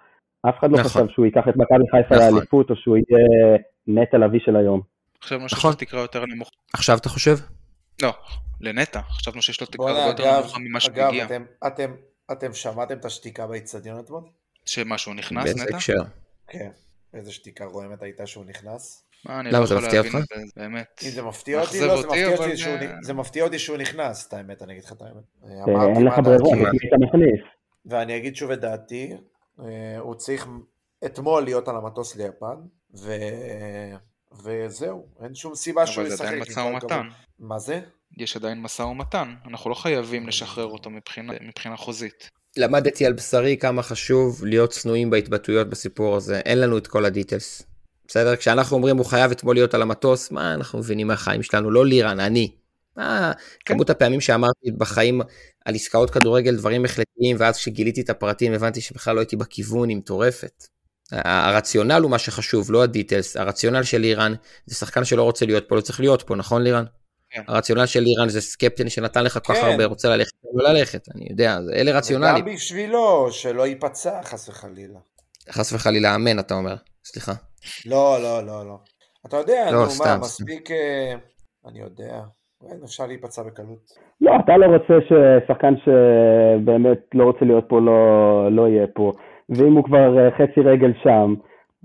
[0.48, 1.02] אף אחד לא נכון.
[1.02, 2.34] חשב שהוא ייקח את מכבי חיפה נכון.
[2.34, 4.80] לאליפות, או שהוא יהיה נטע לביא של היום.
[5.22, 5.70] חשבנו שיש נכון.
[5.70, 6.50] לו תקרה יותר נמוכה.
[6.74, 7.36] עכשיו אתה חושב?
[8.02, 8.12] לא,
[8.60, 11.24] לנטע, חשבנו שיש לו תקרה יותר אגב, נמוכה ממה אגב, שהגיע.
[11.24, 11.90] אתם, אתם,
[12.32, 14.22] אתם שמעתם את השתיקה באיצטדיון אתמול?
[14.66, 15.76] שמה, שהוא נכנס, באיזה נטע?
[15.76, 16.02] הקשר?
[16.46, 16.70] כן.
[17.14, 19.09] איזה שתיקה רועמת הייתה שהוא נכנס?
[19.24, 20.16] מה, אני למה, לא זה יכול להבין?
[20.16, 21.00] את זה, באמת.
[21.04, 22.26] אם זה מפתיע אותי, לא, זה מפתיע
[23.44, 25.24] אבל אותי שהוא, נכנס, את האמת, אני אגיד לך את האמת.
[25.44, 27.40] אה, אמרתי אין לך מי אתה מכניס?
[27.86, 29.12] ואני אגיד שוב את דעתי,
[29.60, 30.46] אה, הוא צריך
[31.04, 32.54] אתמול להיות על המטוס ליפן,
[32.98, 33.12] ו...
[34.44, 36.18] וזהו, אין שום סיבה שהוא אבל ישחק.
[36.24, 37.08] זה עדיין משא ומתן.
[37.38, 37.80] מה זה?
[38.18, 39.34] יש עדיין משא ומתן.
[39.48, 42.30] אנחנו לא חייבים לשחרר אותו מבחינה- מבחינה חוזית.
[42.56, 47.62] למדתי על בשרי כמה חשוב להיות צנועים בהתבטאויות בסיפור הזה, אין לנו את כל הדיטלס.
[48.10, 48.36] בסדר?
[48.36, 51.70] כשאנחנו אומרים הוא חייב אתמול להיות על המטוס, מה אנחנו מבינים מהחיים שלנו?
[51.70, 52.52] לא לירן, אני.
[52.96, 53.32] מה,
[53.64, 53.74] כן.
[53.74, 55.20] כמות הפעמים שאמרתי בחיים
[55.64, 59.96] על עסקאות כדורגל, דברים החלטיים, ואז כשגיליתי את הפרטים הבנתי שבכלל לא הייתי בכיוון, היא
[59.96, 60.64] מטורפת.
[61.12, 63.36] הרציונל הוא מה שחשוב, לא הדיטלס.
[63.36, 64.34] הרציונל של לירן
[64.66, 66.84] זה שחקן שלא רוצה להיות פה, לא צריך להיות פה, נכון לירן?
[67.30, 67.42] כן.
[67.48, 69.66] הרציונל של לירן זה קפטן שנתן לך כל כך כן.
[69.66, 72.44] הרבה, רוצה ללכת, לא ללכת, אני יודע, אלה רציונליים.
[72.44, 74.98] וגם בשבילו, שלא ייפצע חס וחלילה.
[75.50, 76.74] חס וחלילה אמן אתה אומר,
[77.12, 77.32] סליחה.
[77.86, 78.78] לא, לא, לא, לא.
[79.26, 80.70] אתה יודע, לא, נו מה, סתם, מספיק...
[80.70, 81.14] אה,
[81.66, 82.20] אני יודע.
[82.70, 83.92] אין, אפשר להיפצע בקלות.
[84.20, 89.12] לא, אתה לא רוצה ששחקן שבאמת לא רוצה להיות פה לא, לא יהיה פה,
[89.48, 91.34] ואם הוא כבר אה, חצי רגל שם,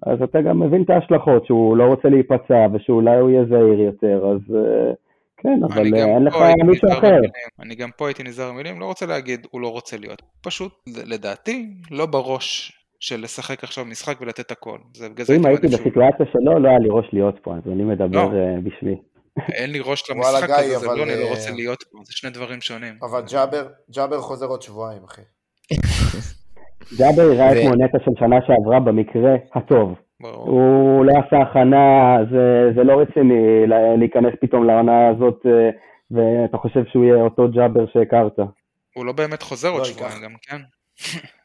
[0.06, 4.26] אז אתה גם מבין את ההשלכות, שהוא לא רוצה להיפצע ושאולי הוא יהיה זהיר יותר,
[4.32, 4.94] אז אה,
[5.38, 7.08] כן, אבל אין לך מישהו אחר.
[7.08, 7.30] במילים.
[7.60, 10.22] אני גם פה הייתי נזהר במילים, לא רוצה להגיד הוא לא רוצה להיות.
[10.42, 10.72] פשוט,
[11.06, 14.78] לדעתי, לא בראש של לשחק עכשיו משחק ולתת הכל.
[14.94, 17.84] זה בגלל זה אם הייתי בסיטואציה שלו, לא היה לי ראש להיות פה, אז אני
[17.84, 18.32] מדבר לא.
[18.34, 18.96] אה, בשמי.
[19.60, 22.30] אין לי ראש למשחק הזה, זה לא אני לא אה, רוצה להיות פה, זה שני
[22.30, 22.94] דברים שונים.
[23.02, 25.22] אבל ג'אבר, ג'אבר חוזר עוד שבועיים, אחי.
[27.00, 29.94] ג'אבר יראה כמו נטע של שנה שעברה במקרה הטוב.
[30.22, 35.70] הוא לא עשה הכנה, זה, זה לא רציני לה- להיכנס פתאום לעונה הזאת, אה,
[36.12, 38.40] ואתה חושב שהוא יהיה אותו ג'אבר שהכרת.
[38.96, 40.22] הוא לא באמת חוזר עוד לא, שבועיים.
[40.24, 40.62] גם, כן?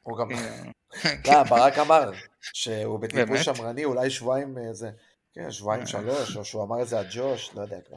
[0.02, 0.28] הוא גם...
[1.02, 1.16] כן.
[1.32, 2.10] לא, ברק אמר
[2.42, 3.36] שהוא בטיפול?
[3.42, 4.90] שמרני, אולי שבועיים אה, זה...
[5.34, 7.96] כן, שבועיים שלוש, או שהוא אמר את זה על ג'וש, לא יודע כבר.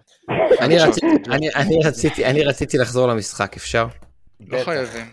[0.61, 3.87] אני רציתי- אני- אני רציתי- אני רציתי לחזור למשחק, אפשר?
[4.39, 4.63] לא.
[4.63, 5.05] חייבים.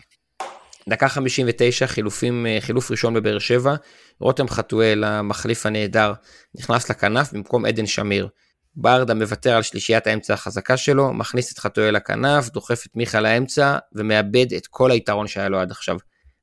[0.89, 3.75] דקה 59, חילופים, אה, חילוף ראשון בבאר שבע,
[4.21, 6.13] רותם חתואל, המחליף הנהדר,
[6.55, 8.29] נכנס לכנף במקום עדן שמיר.
[8.77, 13.79] ברדה מוותר על שלישיית האמצע החזקה שלו, מכניס את חתואל לכנף, דוחף את מיכה לאמצע,
[13.95, 15.97] ומאבד את כל היתרון שהיה לו עד עכשיו.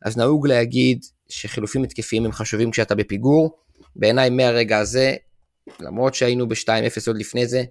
[0.06, 1.00] אז נהוג להגיד
[1.30, 3.60] שחילופים התקפיים הם חשובים כשאתה בפיגור.
[3.96, 5.16] בעיניי מהרגע הזה,
[5.80, 7.64] למרות שהיינו ב-2-0 עוד לפני זה,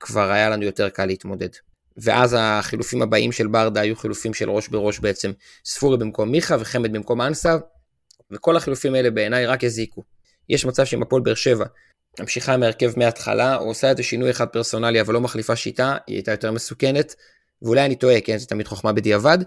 [0.00, 1.48] כבר היה לנו יותר קל להתמודד.
[1.96, 5.32] ואז החילופים הבאים של ברדה היו חילופים של ראש בראש בעצם,
[5.64, 7.56] ספורי במקום מיכה וחמד במקום אנסה,
[8.30, 10.02] וכל החילופים האלה בעיניי רק הזיקו.
[10.48, 11.64] יש מצב שעם הפועל באר שבע
[12.20, 16.16] ממשיכה עם ההרכב מההתחלה, או עושה איזה שינוי אחד פרסונלי אבל לא מחליפה שיטה, היא
[16.16, 17.14] הייתה יותר מסוכנת,
[17.64, 19.38] ואולי אני טועה, כן, זה תמיד חוכמה בדיעבד.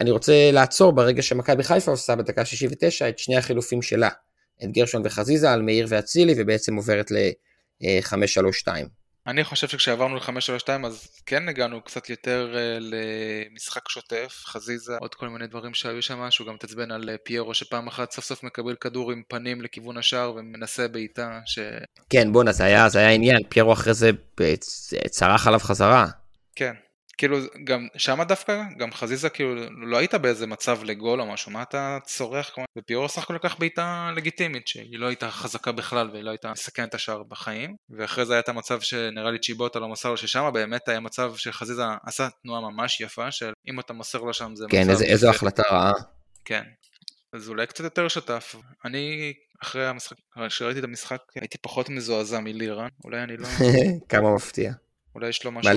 [0.00, 4.08] אני רוצה לעצור ברגע שמכבי חיפה עושה בדקה 69 את שני החילופים שלה,
[4.64, 8.68] את גרשון וחזיזה על מאיר ואצילי, ובעצם עוברת ל-532.
[9.26, 15.28] אני חושב שכשעברנו ל-532 אז כן הגענו קצת יותר uh, למשחק שוטף, חזיזה, עוד כל
[15.28, 18.74] מיני דברים שהיו שם, שהוא גם התעצבן על uh, פיירו שפעם אחת סוף סוף מקבל
[18.80, 21.58] כדור עם פנים לכיוון השער ומנסה בעיטה ש...
[22.10, 24.10] כן בואנה זה היה, זה היה עניין, פיירו אחרי זה
[25.10, 26.06] צרח עליו חזרה.
[26.56, 26.72] כן,
[27.18, 29.54] כאילו גם שמה דווקא גם חזיזה כאילו
[29.86, 33.56] לא היית באיזה מצב לגול או משהו מה אתה צורח כמו ופיורו סך הכל לקח
[33.58, 38.26] בעיטה לגיטימית שהיא לא הייתה חזקה בכלל והיא לא הייתה מסכנת את השער בחיים ואחרי
[38.26, 41.82] זה היה את המצב שנראה לי צ'יבוטה לא מסר לו ששם באמת היה מצב שחזיזה
[42.06, 44.86] עשה תנועה ממש יפה של אם אתה מוסר לו שם זה כן, מצב...
[44.86, 45.92] כן איזה, איזו החלטה רעה.
[46.44, 46.62] כן.
[47.32, 48.54] אז אולי קצת יותר שותף.
[48.84, 49.32] אני
[49.62, 50.16] אחרי המשחק,
[50.48, 53.48] כשראיתי את המשחק הייתי פחות מזועזע מלירן, אולי אני לא...
[54.08, 54.72] כמה מפתיע.
[55.14, 55.70] אולי יש לו משהו...
[55.70, 55.76] מה,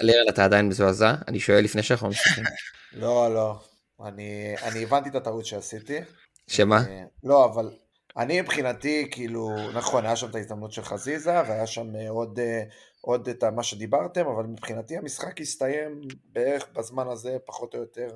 [0.00, 1.14] לירן, אתה עדיין מזועזע?
[1.28, 2.46] אני שואל לפני שאנחנו מסתכלים.
[3.02, 3.54] לא, לא.
[4.04, 5.98] אני, אני הבנתי את הטעות שעשיתי.
[6.46, 6.76] שמה?
[6.76, 7.70] אה, לא, אבל
[8.16, 12.62] אני מבחינתי, כאילו, נכון, היה שם את ההזדמנות של חזיזה, והיה שם אה, עוד, אה,
[13.00, 16.00] עוד את מה שדיברתם, אבל מבחינתי המשחק הסתיים
[16.32, 18.08] בערך בזמן הזה, פחות או יותר.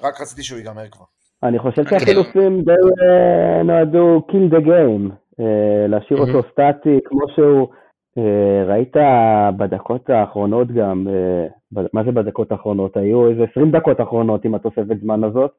[0.00, 1.04] רק רציתי שהוא ייגמר כבר.
[1.42, 2.72] אני חושב שהחילופים די
[3.64, 5.14] נועדו kill the game,
[5.88, 7.68] להשאיר אותו סטטי כמו שהוא.
[8.18, 8.96] אה, ראית
[9.56, 11.46] בדקות האחרונות גם, אה,
[11.92, 12.96] מה זה בדקות האחרונות?
[12.96, 15.50] היו איזה 20 דקות אחרונות עם התוספת זמן הזאת,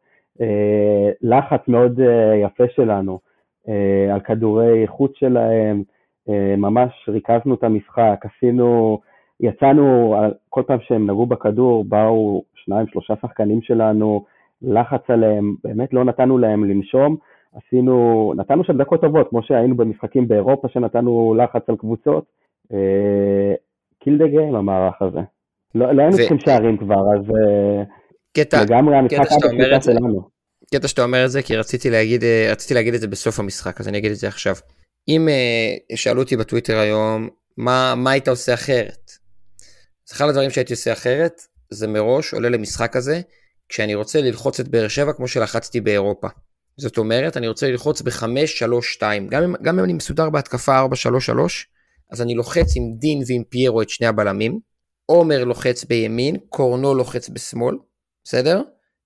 [0.41, 1.99] אה, לחץ מאוד
[2.43, 3.19] יפה שלנו
[4.13, 5.83] על כדורי חוץ שלהם,
[6.57, 8.99] ממש ריכזנו את המשחק, עשינו,
[9.39, 10.15] יצאנו,
[10.49, 14.25] כל פעם שהם נגעו בכדור, באו שניים, שלושה שחקנים שלנו,
[14.61, 17.17] לחץ עליהם, באמת לא נתנו להם לנשום.
[17.55, 22.25] עשינו, נתנו שם דקות טובות, כמו שהיינו במשחקים באירופה שנתנו לחץ על קבוצות.
[24.03, 25.19] קיל דה גיים המערך הזה.
[25.75, 27.83] לא, לא היינו צריכים שערים כבר, אז אה,
[28.33, 29.19] קטע, לגמרי המשחק
[29.59, 30.29] היה שלנו.
[30.75, 33.81] קטע שאתה אומר את זה, כי רציתי להגיד, אה, רציתי להגיד את זה בסוף המשחק,
[33.81, 34.55] אז אני אגיד את זה עכשיו.
[35.07, 39.11] אם uh, שאלו אותי בטוויטר היום, מה, מה היית עושה אחרת?
[40.09, 43.21] אז אחד הדברים שהייתי עושה אחרת, זה מראש עולה למשחק הזה,
[43.69, 46.27] כשאני רוצה ללחוץ את באר שבע כמו שלחצתי באירופה.
[46.77, 50.85] זאת אומרת, אני רוצה ללחוץ ב-5-3-2, גם, גם אם אני מסודר בהתקפה 4-3-3,
[52.11, 54.59] אז אני לוחץ עם דין ועם פיירו את שני הבלמים,
[55.05, 57.75] עומר לוחץ בימין, קורנו לוחץ בשמאל,
[58.23, 58.61] בסדר?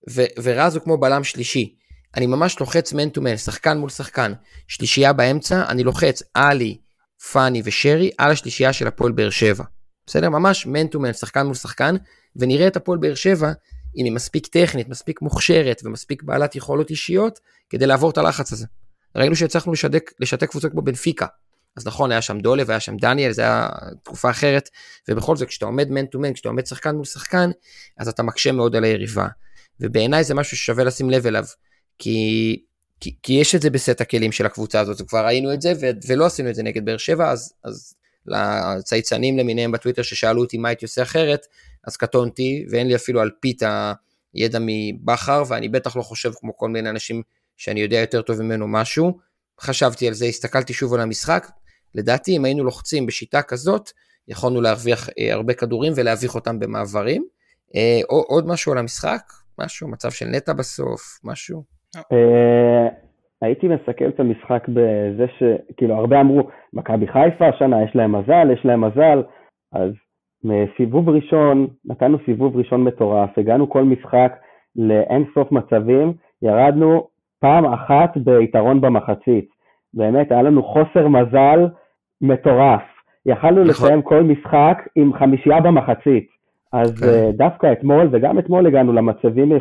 [0.09, 1.75] ו- ורז הוא כמו בלם שלישי.
[2.15, 4.33] אני ממש לוחץ man to man, שחקן מול שחקן.
[4.67, 6.77] שלישייה באמצע, אני לוחץ עלי,
[7.31, 9.63] פאני ושרי על השלישייה של הפועל באר שבע.
[10.05, 10.29] בסדר?
[10.29, 11.95] ממש man to man, שחקן מול שחקן,
[12.35, 13.51] ונראה את הפועל באר שבע,
[13.97, 17.39] אם היא מספיק טכנית, מספיק מוכשרת ומספיק בעלת יכולות אישיות,
[17.69, 18.65] כדי לעבור את הלחץ הזה.
[19.15, 21.25] ראינו שהצלחנו לשתק, לשתק קבוצות כמו בנפיקה,
[21.77, 23.69] אז נכון, היה שם דולב והיה שם דניאל, זה היה
[24.03, 24.69] תקופה אחרת,
[25.09, 27.49] ובכל זאת, כשאתה עומד man to man, כשאתה עומד שחקן מול שחקן,
[27.97, 29.27] אז אתה מקשה מאוד על היריבה.
[29.79, 31.45] ובעיניי זה משהו ששווה לשים לב אליו,
[31.97, 32.61] כי,
[32.99, 35.89] כי, כי יש את זה בסט הכלים של הקבוצה הזאת, וכבר ראינו את זה, ו,
[36.07, 37.95] ולא עשינו את זה נגד באר שבע, אז, אז
[38.25, 41.45] לצייצנים למיניהם בטוויטר ששאלו אותי מה הייתי עושה אחרת,
[41.87, 43.61] אז קטונתי, ואין לי אפילו על פית
[44.33, 47.21] הידע מבכר, ואני בטח לא חושב כמו כל מיני אנשים
[47.57, 49.19] שאני יודע יותר טוב ממנו משהו.
[49.61, 51.47] חשבתי על זה, הסתכלתי שוב על המשחק,
[51.95, 53.89] לדעתי אם היינו לוחצים בשיטה כזאת,
[54.27, 57.23] יכולנו להרוויח אה, הרבה כדורים ולהביך אותם במעברים.
[57.75, 59.21] אה, עוד משהו על המשחק?
[59.59, 59.87] משהו?
[59.87, 61.01] מצב של נטע בסוף?
[61.23, 61.63] משהו?
[61.95, 62.87] אה,
[63.41, 68.65] הייתי מסכם את המשחק בזה שכאילו הרבה אמרו מכבי חיפה השנה יש להם מזל יש
[68.65, 69.23] להם מזל
[69.73, 69.91] אז
[70.43, 74.31] מסיבוב ראשון נתנו סיבוב ראשון מטורף הגענו כל משחק
[74.75, 77.07] לאין סוף מצבים ירדנו
[77.39, 79.49] פעם אחת ביתרון במחצית
[79.93, 81.67] באמת היה לנו חוסר מזל
[82.21, 82.81] מטורף.
[83.25, 83.67] יכלנו נכון.
[83.67, 86.27] לסיים כל משחק עם חמישייה במחצית.
[86.73, 87.07] אז כן.
[87.07, 89.51] אה, דווקא אתמול, וגם אתמול הגענו למצבים,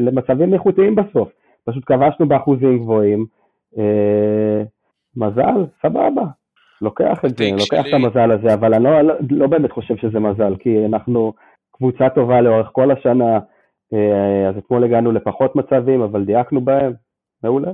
[0.00, 1.28] למצבים איכותיים בסוף.
[1.64, 3.26] פשוט כבשנו באחוזים גבוהים.
[3.78, 4.62] אה,
[5.16, 6.24] מזל, סבבה.
[6.82, 10.20] לוקח את זה, לוקח את המזל הזה, אבל אני לא, לא, לא באמת חושב שזה
[10.20, 11.32] מזל, כי אנחנו
[11.72, 13.38] קבוצה טובה לאורך כל השנה,
[13.94, 16.92] אה, אז אתמול הגענו לפחות מצבים, אבל דייקנו בהם,
[17.42, 17.70] מעולה.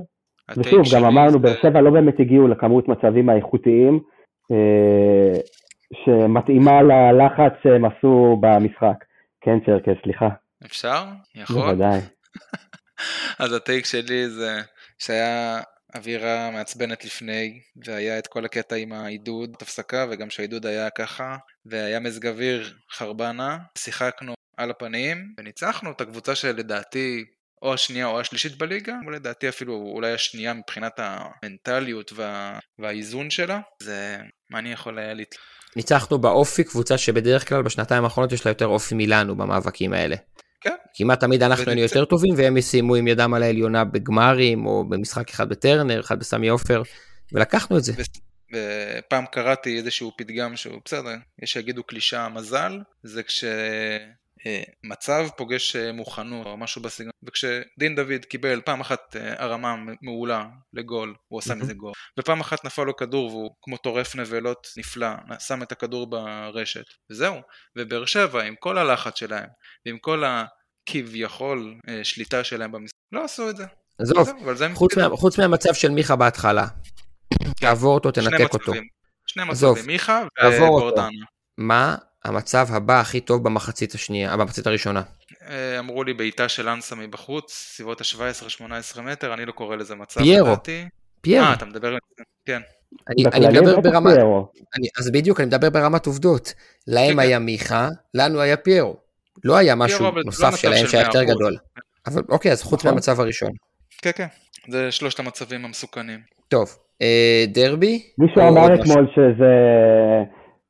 [0.57, 3.99] ושוב, גם אמרנו, באר שבע לא באמת הגיעו לכמות מצבים האיכותיים אה,
[6.05, 9.05] שמתאימה ללחץ שהם עשו במשחק.
[9.41, 10.29] כן, צ'רקס, סליחה.
[10.65, 11.03] אפשר?
[11.35, 11.61] יכול?
[11.61, 11.99] בוודאי.
[13.39, 14.61] אז הטייק שלי זה
[14.99, 15.59] שהיה
[15.95, 21.99] אווירה מעצבנת לפני, והיה את כל הקטע עם העידוד, הפסקה, וגם שהעידוד היה ככה, והיה
[21.99, 27.25] מזג אוויר חרבנה, שיחקנו על הפנים, וניצחנו את הקבוצה שלדעתי
[27.61, 32.59] או השנייה או השלישית בליגה, ולדעתי אפילו אולי השנייה מבחינת המנטליות וה...
[32.79, 34.17] והאיזון שלה, זה
[34.49, 35.35] מה אני יכול היה להת...
[35.75, 40.15] ניצחנו באופי קבוצה שבדרך כלל בשנתיים האחרונות יש לה יותר אופי מלנו במאבקים האלה.
[40.61, 40.75] כן.
[40.93, 45.29] כמעט תמיד אנחנו היינו יותר טובים והם סיימו עם ידם על העליונה בגמרים או במשחק
[45.29, 46.81] אחד בטרנר, אחד בסמי עופר,
[47.33, 47.93] ולקחנו את זה.
[48.53, 53.23] ופעם קראתי איזשהו פתגם שהוא בסדר, יש שיגידו קלישאה מזל, זה
[54.39, 60.45] כשמצב פוגש אה, מוכנות או משהו בסגנון, וכשדין דוד קיבל פעם אחת אה, הרמה מעולה
[60.73, 61.55] לגול, הוא עשה.
[61.55, 65.09] מזה גול, ופעם אחת נפל לו כדור והוא כמו טורף נבלות נפלא,
[65.39, 67.35] שם את הכדור ברשת, וזהו,
[67.75, 69.47] ובאר שבע עם כל הלחץ שלהם,
[69.85, 73.65] ועם כל הכביכול אה, שליטה שלהם במשחק, לא עשו את זה.
[73.99, 74.29] עזוב,
[74.73, 74.97] חוץ.
[74.97, 76.67] מה, חוץ מהמצב של מיכה בהתחלה,
[77.61, 78.71] תעבור אותו, תנתק אותו.
[79.25, 80.23] שני מצבים, מיכה.
[80.43, 81.09] וגורדנה.
[81.57, 85.01] מה המצב הבא הכי טוב במחצית השנייה, במחצית הראשונה?
[85.49, 90.21] אה, אמרו לי בעיטה של אנסה מבחוץ, סביבות ה-17-18 מטר, אני לא קורא לזה מצב.
[90.21, 90.55] פיירו.
[91.21, 92.61] פיירו, אה, אתה מדבר על זה, כן.
[93.09, 94.11] אני, אני מדבר ברמה.
[94.77, 96.53] אני, אז בדיוק, אני מדבר ברמת עובדות.
[96.87, 98.97] להם כן, היה מיכה, לנו היה פיירו.
[99.43, 101.23] לא היה משהו פיירו, לא נוסף מצב שלהם של שהיה יותר 100%.
[101.23, 101.57] גדול.
[102.07, 102.91] אבל אוקיי, אז חוץ נכון.
[102.91, 103.49] מהמצב הראשון.
[104.01, 104.27] כן, כן.
[104.69, 106.19] זה שלושת המצבים המסוכנים.
[106.47, 108.03] טוב, אה, דרבי?
[108.17, 108.75] מישהו אמר?
[108.75, 109.53] אתמול שזה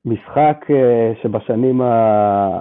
[0.06, 2.60] משחק אה, שבשנים ה...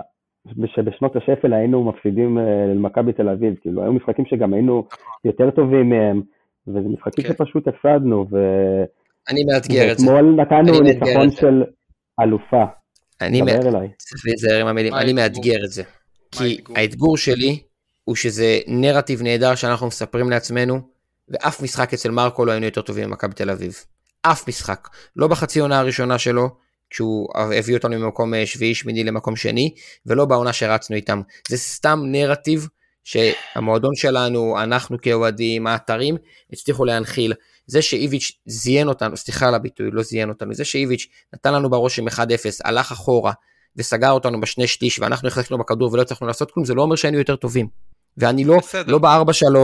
[0.66, 4.84] שבשנות השפל היינו מפסידים אה, למכבי תל אביב, כאילו היו משחקים שגם היינו
[5.24, 6.22] יותר טובים מהם,
[6.68, 7.32] וזה משחקים כן.
[7.32, 8.36] שפשוט הפסדנו, ו...
[9.30, 10.06] אני מאתגר את זה.
[10.06, 11.30] ואתמול נתנו ניצחון.
[11.30, 11.64] של
[12.20, 12.64] אלופה,
[13.20, 13.88] אני דבר מא- אליי.
[13.98, 15.12] צריך להיזהר עם המילים, אני?
[15.12, 15.82] מאתגר את זה.
[16.32, 16.58] כי?
[16.76, 17.58] האתגור שלי
[18.04, 20.78] הוא שזה נרטיב נהדר שאנחנו מספרים לעצמנו,
[21.28, 23.72] ואף משחק אצל מרקו לא היינו יותר טובים ממכבי תל אביב.
[24.22, 24.88] אף משחק.
[25.16, 26.48] לא בחצי עונה הראשונה שלו,
[26.90, 29.74] כשהוא הביא אותנו ממקום אה, שביעי שמיני למקום שני,
[30.06, 31.20] ולא בעונה שרצנו איתם.
[31.48, 32.68] זה סתם נרטיב
[33.04, 36.16] שהמועדון שלנו, אנחנו כאוהדים, האתרים,
[36.52, 37.32] הצליחו להנחיל.
[37.66, 41.98] זה שאיביץ' זיין אותנו, סליחה על הביטוי, לא זיין אותנו, זה שאיביץ' נתן לנו בראש
[41.98, 42.20] עם 1-0,
[42.64, 43.32] הלך אחורה,
[43.76, 47.18] וסגר אותנו בשני שליש, ואנחנו החזקנו בכדור ולא הצלחנו לעשות כלום, זה לא אומר שהיינו
[47.18, 47.68] יותר טובים.
[48.16, 48.92] ואני לא, בסדר.
[48.92, 49.56] לא ב-4-3,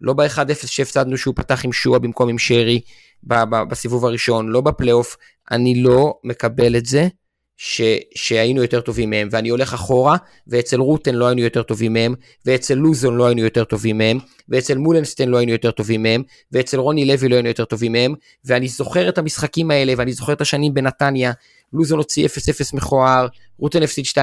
[0.00, 2.80] לא ב-1-0 שהפסדנו שהוא פתח עם שועה במקום עם שרי
[3.24, 5.16] בסיבוב הראשון, לא בפלייאוף,
[5.50, 7.08] אני לא מקבל את זה
[7.56, 7.80] ש,
[8.14, 10.16] שהיינו יותר טובים מהם, ואני הולך אחורה,
[10.46, 12.14] ואצל רוטן לא היינו יותר טובים מהם,
[12.46, 14.18] ואצל לוזון לא היינו יותר טובים מהם,
[14.48, 18.14] ואצל מולנסטיין לא היינו יותר טובים מהם, ואצל רוני לוי לא היינו יותר טובים מהם,
[18.44, 21.32] ואני זוכר את המשחקים האלה, ואני זוכר את השנים בנתניה,
[21.72, 22.30] לוזון הוציא 0-0
[22.72, 23.26] מכוער,
[23.58, 24.16] רוטן הפסיד 2-0,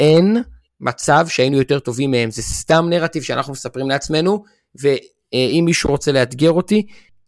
[0.00, 0.42] אין
[0.80, 4.44] מצב שהיינו יותר טובים מהם, זה סתם נרטיב שאנחנו מספרים לעצמנו,
[4.74, 6.86] ואם מישהו רוצה לאתגר אותי,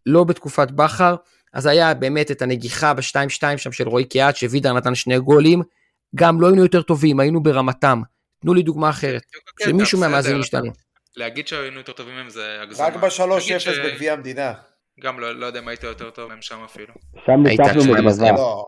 [0.09, 1.14] לא בתקופת בכר,
[1.52, 3.02] אז היה באמת את הנגיחה ב-2-2
[3.56, 5.62] שם של רועי קיאט, שווידר נתן שני גולים,
[6.14, 8.02] גם לא היינו יותר טובים, היינו ברמתם.
[8.42, 9.22] תנו לי דוגמה אחרת,
[9.56, 10.70] כן, שמישהו מהמאזינים שלנו.
[11.16, 12.86] להגיד שהיינו יותר טובים מהם זה הגזמה.
[12.86, 14.52] רק להגיד ב-3-0 ש- בגביע המדינה.
[15.00, 16.94] גם לא לא יודע אם היית יותר טוב מהם שם אפילו.
[17.26, 18.09] שם ניצחנו שם, בגבבה.
[18.11, 18.66] אז לא.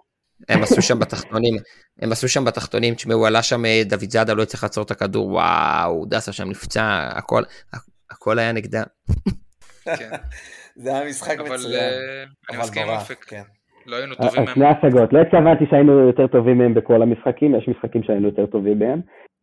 [0.49, 1.57] הם עשו שם בתחתונים,
[2.03, 5.27] הם עשו שם בתחתונים, תשמעו, עלה שם אה, דוד זאדה, לא הצליח לעצור את הכדור,
[5.27, 7.43] וואו, דסה שם נפצע, הכל,
[8.11, 8.83] הכל היה נגדה.
[10.83, 11.75] זה היה משחק אבל מצוין.
[11.81, 11.89] אה,
[12.51, 13.25] אני אבל מסכים עם נורא, אופק.
[13.25, 13.43] כן.
[13.87, 14.75] לא היינו אז טובים שני מהם.
[14.85, 19.01] השגות, לא התכוונתי שהיינו יותר טובים מהם בכל המשחקים, יש משחקים שהיינו יותר טובים מהם,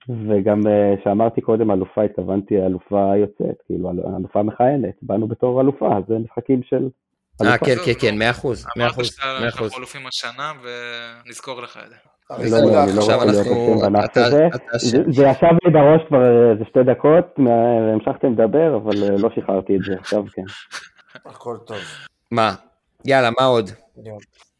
[0.09, 5.89] וגם אה, שאמרתי קודם אלופה, התכוונתי אלופה יוצאת, כאילו אל- אלופה מכהנת, באנו בתור אלופה,
[6.07, 6.87] זה משחקים של
[7.45, 7.57] אה.
[7.57, 7.91] כן, כן.
[8.01, 9.77] כן, מאה אחוז, מאה אמרת אחוז, מאה שאנחנו אחוז.
[9.77, 10.51] אלופים השנה
[11.25, 11.95] ונזכור לך את זה.
[12.55, 13.77] לא, לא, אני לא עכשיו רוצה להיות אנחנו-
[15.13, 19.75] זה ישב לי בראש כבר אה, איזה שתי דקות, והמשכתם לדבר, אבל אה, לא שחררתי
[19.75, 20.41] את זה, עכשיו כן.
[21.25, 21.79] הכל טוב.
[22.31, 22.55] מה?
[23.05, 23.71] יאללה, מה עוד?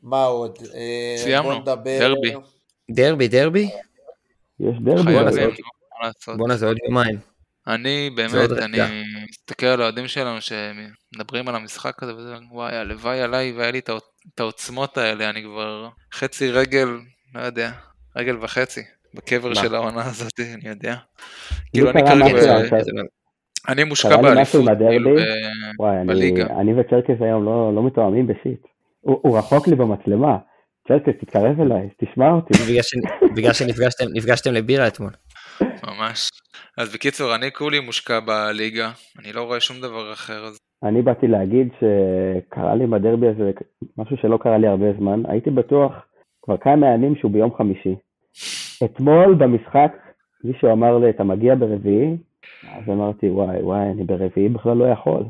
[0.02, 0.58] מה עוד?
[0.76, 1.50] אה, סיימנו.
[1.64, 1.74] בוא.
[2.00, 2.34] דרבי.
[2.92, 3.70] דרבי, דרבי?
[4.60, 5.04] יש דרבי.
[5.14, 5.56] בואנה, זה חייבים,
[6.68, 7.20] עוד- יומיים.
[7.68, 8.52] אני באמת.
[8.52, 13.80] אני מסתכל על האוהדים שלנו שמדברים על המשחק הזה וזה, וואי, הלוואי עליי והיה לי
[13.80, 16.88] את העוצ- את העוצמות האלה, אני כבר חצי רגל,
[17.36, 17.72] לא יודע,
[18.16, 18.82] רגל וחצי,
[19.14, 19.54] בקבר?
[19.54, 20.96] של העונה הזאת, אני יודע.
[21.74, 22.60] כאילו אני כרגע,
[23.68, 25.16] אני מושקע באליפות, כאילו,
[26.06, 26.46] בליגה.
[26.46, 28.62] אני וצ'רקס היום לא, לא מתואמים בשיט.
[29.02, 30.38] הוא, הוא רחוק לי במצלמה.
[30.88, 32.54] צ'רקס, תתקרב אליי, תשמע אותי.
[33.36, 35.12] בגלל שנפגשתם נפגשתם לבירה אתמול.
[35.62, 36.30] ממש.
[36.78, 41.28] אז בקיצור, אני כולי מושקע בליגה, אני לא רואה שום דבר אחר, אז אני באתי
[41.28, 43.52] להגיד שקרה לי בדרבי הזה
[43.98, 45.24] משהו שלא קרה לי הרבה זמן.
[45.28, 45.94] הייתי בטוח
[46.42, 47.96] כבר כמה ימים שהוא ביום חמישי.
[48.86, 49.92] אתמול במשחק
[50.44, 52.18] מישהו אמר לי, אתה מגיע ברביעי?
[52.64, 55.24] אז אמרתי, וואי, וואי, אני ברביעי בכלל לא יכול.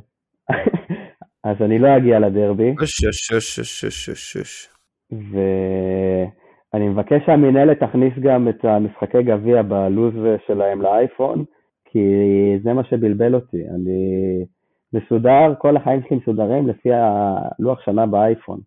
[1.50, 4.70] אז אני לא אגיע לדרבי, אוש, אוש, אוש, אוש, אוש.
[5.12, 10.14] ואני מבקש שהמינהלת תכניס גם את המשחקי גביע בלו"ז
[10.48, 11.46] שלהם לאייפון,
[11.86, 12.00] כי
[12.64, 13.64] זה מה שבלבל אותי.
[13.76, 14.46] אני
[14.94, 18.60] מסודר, כל החיים שלי מסודרים לפי הלוח שנה באייפון.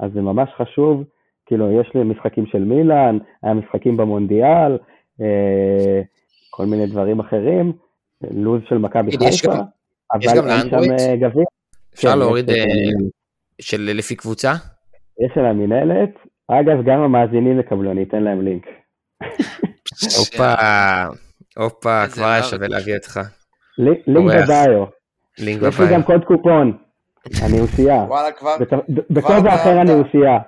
[0.00, 1.04] אז זה ממש חשוב,
[1.46, 4.78] כאילו, יש לי משחקים של מילאן, היה משחקים במונדיאל,
[5.20, 6.02] אה,
[6.50, 7.72] כל מיני דברים אחרים,
[8.30, 9.52] לו"ז של מכבי חיפה,
[10.12, 10.76] אבל גם אין שם?
[10.76, 11.44] אה, גביע.
[11.94, 12.64] אפשר כן, להוריד אה.
[13.60, 14.52] של לפי קבוצה?
[15.24, 16.10] יש של המינהלת,
[16.48, 18.62] אגב, גם המאזינים יקבלו, אני אתן להם לינק.
[20.18, 20.54] הופה,
[21.56, 22.42] הופה, כבר היה.
[22.42, 23.20] שווה להביא אותך.
[23.78, 24.32] לי- לינק.
[24.42, 24.84] בביו.
[25.38, 25.86] לינק יש לי.
[25.92, 26.76] גם קוד קופון,
[27.46, 27.94] אני אושייה.
[27.96, 30.38] וואלה, כבר, בת- בכובע אחר אני אושייה.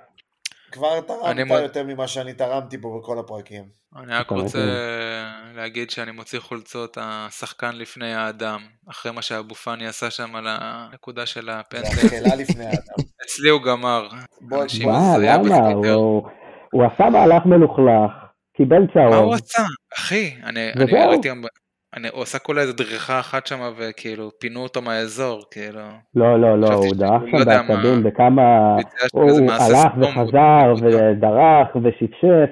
[0.73, 1.03] כבר אני
[1.37, 3.64] תרמת מוד- יותר ממה שאני תרמתי פה בכל הפרקים.
[3.97, 4.59] אני רק רוצה.
[5.55, 8.61] להגיד שאני מוציא חולצות השחקן לפני האדם,
[8.91, 11.87] אחרי מה שאבו פאני עשה שם על הנקודה של זה הפנדל.
[11.87, 13.05] החלה לפני האדם.
[13.25, 14.09] אצלי הוא גמר.
[14.41, 15.12] בוא, למה?
[15.95, 16.23] הוא-
[16.73, 18.11] הוא עשה מהלך מלוכלך,
[18.57, 19.33] קיבל מה הוא צהוב.
[19.35, 19.62] עשה?
[19.99, 20.71] אחי, אני
[21.09, 21.43] ראיתי גם...
[21.97, 25.80] אני- הוא עשה כולה איזה דריכה אחת שם וכאילו פינו אותו מהאזור, כאילו.
[26.14, 28.38] לא, לא, לא, הוא דרך לא שם יודע מה- בעצבים שם
[29.12, 32.51] הוא הלך וחזר הוא- ודרך ושפשף,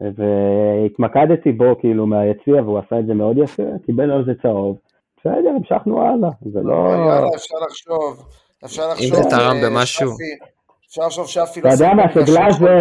[0.00, 4.78] והתמקדתי בו כאילו מהיציע והוא עשה את זה מאוד יפה, קיבל על זה צהוב.
[5.20, 6.74] בסדר, המשכנו הלאה, זה לא...
[6.74, 8.28] יאללה, אפשר לחשוב.
[8.64, 9.14] אפשר אם לחשוב...
[9.14, 10.10] זה תרם אה, במשהו.
[10.88, 12.80] אפשר לחשוב שאפי אתה לא יודע שם מה, שגלאזר,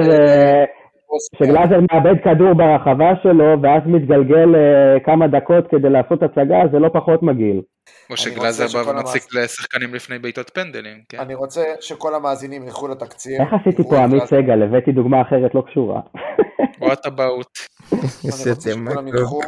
[1.20, 1.66] של, אה, אוסקר.
[1.68, 6.90] שגלאזר מאבד כדור ברחבה שלו ואז מתגלגל אה, כמה דקות כדי לעשות הצגה, זה לא
[6.94, 7.62] פחות מגעיל.
[8.08, 11.20] כמו אני שגלאזר בא ומציק המעש- לשחקנים לפני בעיטות פנדלים, כן.
[11.20, 13.42] אני רוצה שכל המאזינים ילכו לתקציר.
[13.42, 14.24] איך עשיתי פה עמית.
[14.26, 14.64] סגל?
[14.64, 16.02] הבאתי דוגמה אחרת לא קשורה.
[16.82, 17.58] וואט אבאוט.
[17.92, 19.08] אני איזה רוצה שכולם.
[19.08, 19.40] ילכו,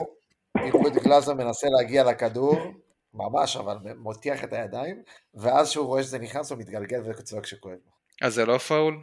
[0.65, 2.55] יראו את גלאזר מנסה להגיע לכדור,
[3.13, 4.95] ממש, אבל מותח את הידיים,
[5.35, 8.27] ואז שהוא רואה שזה נכנס, הוא מתגלגל וצועק שכואב לו.
[8.27, 8.97] אז זה לא פאול?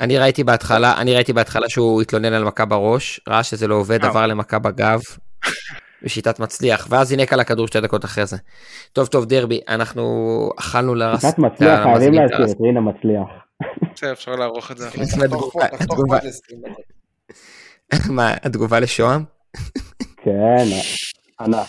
[0.00, 4.04] אני ראיתי בהתחלה, אני ראיתי בהתחלה שהוא התלונן על מכה בראש, ראה שזה לא עובד,
[4.04, 4.08] אה.
[4.10, 5.00] עבר למכה בגב,
[6.02, 8.36] בשיטת מצליח, ואז זינק על הכדור שתי דקות אחרי זה.
[8.92, 10.02] טוב, טוב, דרבי, אנחנו
[10.58, 11.24] אכלנו לרס...
[11.24, 13.28] קצת מצליח, חייבים למאזינים את להזכיר הרס- את רינה מצליח.
[13.94, 14.88] בסדר, אפשר לערוך את זה.
[14.88, 15.04] אחרי.
[15.04, 16.84] חוץ תחתוך פה, מהתגובה- תחתוך פה התגובה- איזה 20 דקות.
[18.10, 19.24] מה, התגובה לשוהם?
[20.24, 20.64] כן,
[21.40, 21.68] ענק.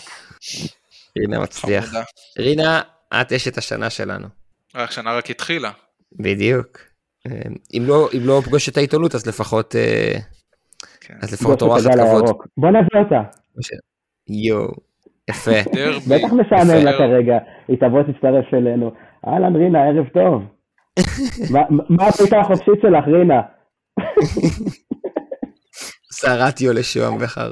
[1.18, 1.92] רינה מצליח.
[2.38, 2.80] רינה,
[3.20, 4.26] את אשת השנה שלנו.
[4.74, 5.70] רק שנה רק התחילה.
[6.12, 6.78] בדיוק.
[7.26, 7.32] אה,
[7.76, 10.12] אם לא, אם לא פוגש את העיתונות, אז לפחות, אה,
[11.00, 11.14] כן.
[11.22, 12.24] אז לפחות אורחת כבוד.
[12.56, 13.22] בוא נביא אותה.
[14.28, 14.72] יואו,
[15.30, 15.50] יפה.
[16.10, 16.92] בטח משעמם לה.
[16.98, 17.34] כרגע,
[17.68, 18.90] היא תבוא תצטרף אלינו.
[19.26, 20.42] אהלן רינה, ערב טוב.
[21.52, 23.40] מה- מה הפריטה החופשית שלך, רינה?
[26.12, 27.50] סערתיו לשוהם בכר.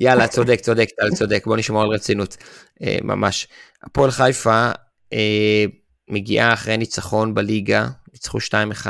[0.00, 2.36] יאללה, צודק, צודק, טל צודק, בוא נשמור על רצינות.
[2.82, 3.48] אה, ממש.
[3.82, 4.68] הפועל חיפה
[5.12, 5.64] אה,
[6.10, 7.86] מגיעה אחרי ניצחון בליגה,
[8.16, 8.86] ניצחו 2-1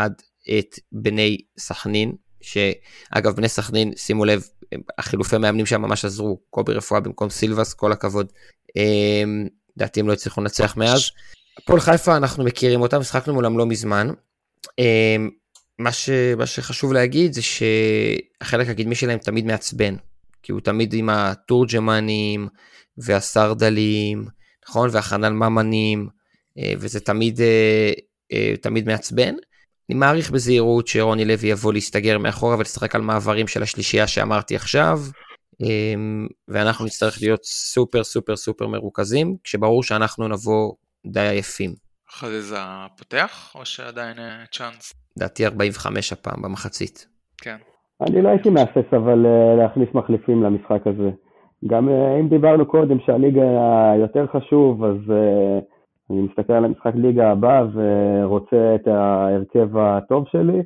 [0.59, 4.47] את בני סכנין, שאגב, בני סכנין, שימו לב,
[4.99, 8.33] החילופי מאמנים שם ממש עזרו, קובי רפואה במקום סילבס, כל הכבוד.
[8.77, 9.22] אה,
[9.77, 11.11] לדעתי הם לא הצליחו לנצח מאז.
[11.59, 14.09] הפועל חיפה, אנחנו מכירים אותם, משחקנו מולם לא מזמן.
[14.79, 15.16] אה,
[15.79, 16.11] מה, ש...
[16.37, 19.97] מה שחשוב להגיד זה שהחלק הקדמי שלהם תמיד מעצבן,
[20.43, 22.49] כי הוא תמיד עם התורג'מנים
[22.99, 24.27] והסרדלים,
[24.68, 24.89] נכון?
[24.93, 26.09] והחנן ממנים,
[26.59, 27.93] אה, וזה תמיד, אה,
[28.62, 29.35] תמיד מעצבן.
[29.91, 34.99] אני מעריך בזהירות שרוני לוי יבוא להסתגר מאחורה ולשחק על מעברים של השלישייה שאמרתי עכשיו,
[35.62, 35.95] אה,
[36.49, 40.72] ואנחנו נצטרך להיות סופר סופר סופר מרוכזים, כשברור שאנחנו נבוא
[41.07, 41.70] די עייפים.
[42.11, 42.59] חזיזה
[42.99, 44.93] פותח, או שעדיין אה, צ'אנס?
[45.16, 47.07] לדעתי 45 הפעם במחצית.
[47.39, 47.57] כן.
[48.01, 51.11] אני לא הייתי מהסס אבל אה, להכניס מחליפים למשחק הזה.
[51.66, 53.43] גם אה, אם דיברנו קודם שהליגה
[54.01, 55.59] יותר חשוב, אז אה,
[56.11, 60.62] אני מסתכל על המשחק ליגה הבא ורוצה את ההרכב הטוב שלי,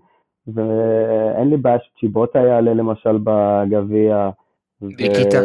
[0.47, 4.30] ואין לי בעיה שצ'יבוטה יעלה למשל בגביע.
[4.82, 5.38] ו- ניקיטה.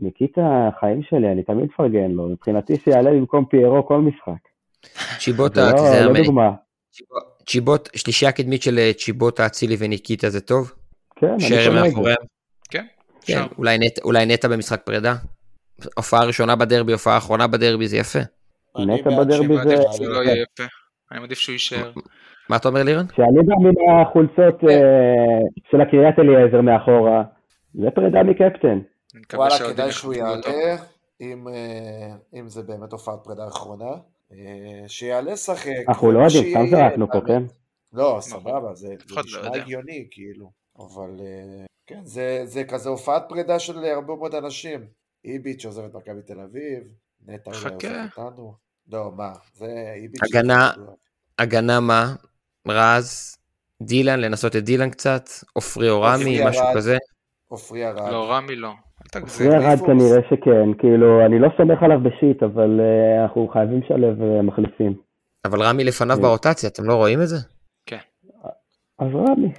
[0.00, 2.28] ניקיטה, החיים שלי, אני תמיד מפרגן לו.
[2.28, 4.42] מבחינתי שיעלה במקום פיירו כל משחק.
[4.84, 6.24] זה צ'יבוטה, לא, תיזהר לא ממני.
[6.24, 6.50] דוגמה.
[7.46, 10.72] צ'יבוט, שלישייה קדמית של אה, צ'יבוטה, אצילי וניקיטה זה טוב?
[11.16, 11.88] כן, אני קונה את זה.
[11.88, 12.16] מאחוריהם?
[12.70, 12.86] כן,
[13.20, 13.42] כן,
[14.04, 15.14] אולי נטע במשחק פרידה?
[15.96, 18.18] הופעה ראשונה בדרבי, הופעה אחרונה בדרבי, זה יפה.
[18.76, 19.92] אני נטע בדרבי זה- יעלה.
[19.92, 20.64] זה לא יהיה יפה.
[21.12, 21.92] אני מעדיף שהוא יישאר.
[22.48, 23.06] מה אתה אומר לירן?
[23.16, 25.38] שאני בא מן החולצות אה,
[25.70, 27.22] של הקריית אליעזר מאחורה,
[27.74, 28.78] זה פרידה מקפטן.
[29.14, 30.14] אני וואלה, כדאי שהוא.
[30.14, 30.76] יעלה,
[31.20, 33.90] אם, אה, אם זה באמת הופעת פרידה אחרונה.
[34.32, 35.70] אה, שיעלה לשחק.
[35.88, 37.20] אנחנו לא יודעים, סתם זרקנו פה.
[37.26, 37.42] כן?
[37.92, 39.56] לא, סבבה, זה לא נשמע.
[39.56, 40.50] הגיוני, כאילו.
[40.78, 41.10] אבל
[41.86, 44.80] כן, זה, זה כזה הופעת פרידה של הרבה מאוד אנשים.
[45.24, 46.82] איביץ' עוזב את מכבי תל אביב,
[47.28, 47.70] נטע אולי חכה.
[47.88, 48.54] עוזב אותנו.
[48.92, 50.20] לא, מה, זה איביץ'...
[50.22, 50.70] הגנה-
[51.38, 52.14] הגנה מה?
[52.68, 53.36] רז,
[53.82, 56.76] דילן, לנסות את דילן קצת, עופרי או רמי, עופרי משהו ארד.
[56.76, 56.96] כזה.
[57.48, 58.12] עופרי ארד.
[58.12, 58.68] לא, רמי לא.
[59.40, 59.86] ירד פוקס.
[59.86, 64.94] כנראה שכן, כאילו, אני לא סומך עליו בשיט, אבל אה, אנחנו חייבים לשלב אה, מחליפים.
[65.44, 66.22] אבל רמי לפניו כן.
[66.22, 67.36] ברוטציה, אתם לא רואים את זה?
[68.98, 69.52] אז רמי.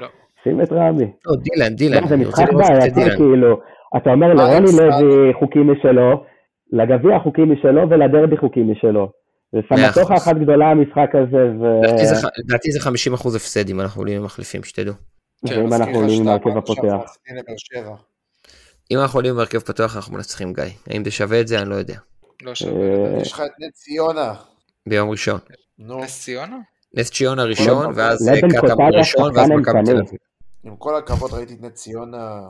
[0.00, 0.06] לא.
[0.44, 1.12] שים את רמי.
[1.26, 3.16] לא, דילן, דילן, לא, זה אני רוצה משחק לראות את בעייתי, דילן.
[3.16, 3.60] כאילו,
[3.96, 4.70] אתה אומר לרוני?
[5.00, 6.24] לוי חוקים משלו,
[6.72, 9.10] לגביע חוקים משלו ולדרבי חוקים משלו.
[10.04, 10.22] אחוז.
[10.22, 14.20] אחת גדולה המשחק הזה, ו- לדעתי זה ח- לדעתי זה 50% הפסד אם אנחנו עולים
[14.20, 14.94] ומחליפים, שתדעו.
[15.46, 17.16] כן, מזכיר אנחנו עולים עם אמרת הפותח.
[18.90, 20.64] אם אנחנו עולים בהרכב פתוח אנחנו מנצחים גיא.
[20.90, 21.94] האם זה שווה את זה אני לא יודע.
[22.42, 22.82] לא שווה.
[23.14, 23.20] אה.
[23.20, 24.34] יש לך את נס ציונה.
[24.88, 25.38] ביום ראשון.
[25.78, 26.56] נס ציונה?
[26.94, 27.98] נס ציונה ראשון, הכבוד.
[27.98, 29.78] ואז קטמון ראשון, ואז מכבי.
[29.84, 30.18] תל אביב.
[30.64, 32.40] עם כל הכבוד ראיתי את נס ציונה,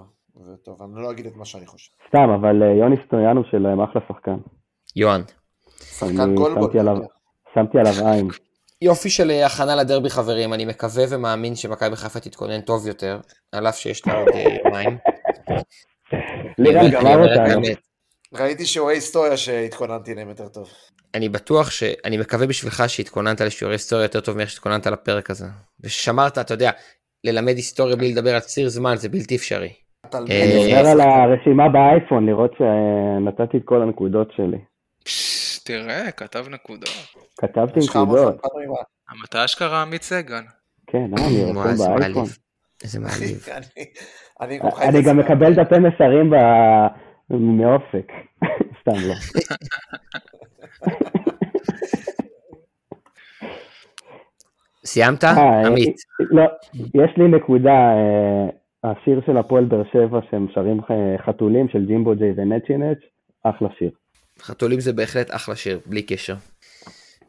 [0.45, 1.91] וטוב, אני לא אגיד את מה שאני חושב.
[2.09, 4.37] סתם, אבל אה, יוני סטויאנו שלהם אחלה שחקן.
[4.97, 5.23] יוהן.
[5.81, 6.71] שחקן אני גולגול.
[7.55, 8.29] שמתי עליו- עין.
[8.83, 13.21] יופי של אה, הכנה לדרבי חברים, אני מקווה ומאמין שמכבי חיפה תתכונן טוב יותר,
[13.53, 14.99] על אף שיש לה עוד אה, יומיים.
[16.59, 17.53] לירן אני גמר אומר את אותנו.
[17.67, 17.79] האמת.
[18.35, 20.69] ראיתי שיעורי היסטוריה שהתכוננתי אליהם יותר טוב.
[21.15, 21.83] אני בטוח ש...
[22.05, 25.47] אני מקווה בשבילך שהתכוננת לשיעורי היסטוריה יותר טוב מאיך שהתכוננת לפרק הזה.
[25.81, 26.71] וששמרת, אתה יודע,
[27.25, 29.73] ללמד היסטוריה בלי לדבר על ציר זמן זה בלתי אפשרי.
[30.15, 34.59] אה, אני עובר על הרשימה באייפון לראות שנתתי את כל הנקודות שלי.
[35.65, 37.15] תראה, כתב נקודות.
[37.41, 38.41] כתבתי נקודות.
[39.25, 40.43] אתה אשכרה עמית סגל.
[40.87, 42.25] כן, אה, אני איזה באייפון.
[42.85, 43.47] איזה מעליב.
[44.41, 44.59] אני-
[44.99, 45.17] את גם.
[45.17, 46.33] מקבל דפי מסרים
[47.31, 48.13] מאופק.
[48.81, 49.15] סתם לא.
[54.85, 55.25] סיימת?
[55.25, 55.97] אה, עמית.
[56.21, 56.43] לא,
[56.95, 58.49] יש לי נקודה, אה,
[58.87, 62.99] השיר של הפועל באר שבע שהם שרים אה, חתולים של ג'ימבו ג'יי ונצ'י נץ',
[63.45, 63.91] אחלה שיר.
[64.43, 66.35] חתולים זה בהחלט אחלה שיר, בלי קשר.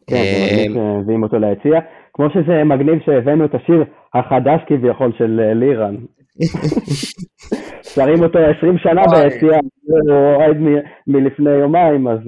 [0.07, 1.79] כן, זה אה, מגניב שהביאים אותו ליציע.
[2.13, 3.83] כמו שזה מגניב שהבאנו את השיר
[4.13, 5.95] החדש כביכול של אה, לירן.
[7.93, 9.01] שרים אותו 20 שנה.
[9.11, 12.19] ביציע, הוא אוהד מ- מלפני יומיים, אז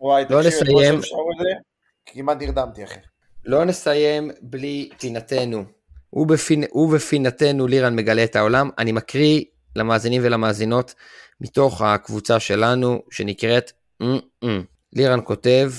[0.00, 0.92] וואי, לא תקשיב, אתמול נסיים.
[0.92, 1.50] שהם שרו את זה,
[2.06, 3.00] כמעט נרדמתי, אחי.
[3.46, 5.58] לא נסיים בלי פינתנו.
[6.12, 6.64] ובפינ...
[6.72, 8.70] ובפינתנו לירן מגלה את העולם.
[8.78, 9.44] אני מקריא
[9.76, 10.94] למאזינים ולמאזינות
[11.40, 14.62] מתוך הקבוצה שלנו שנקראת "אמ-אמ".
[14.92, 15.72] לירן כותב,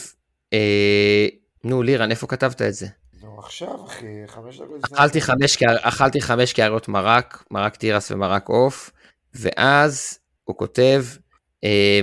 [0.54, 1.28] אה...
[1.64, 2.88] נו לירן איפה כתבת את זה?
[3.22, 4.84] נו, עכשיו, אחי, חמש דקות.
[4.94, 5.58] אכלתי חמש.
[5.64, 8.92] אכלתי חמש קערות מרק, מרק תירס ומרק עוף,
[9.34, 11.06] ואז הוא כותב,
[11.64, 12.00] אה,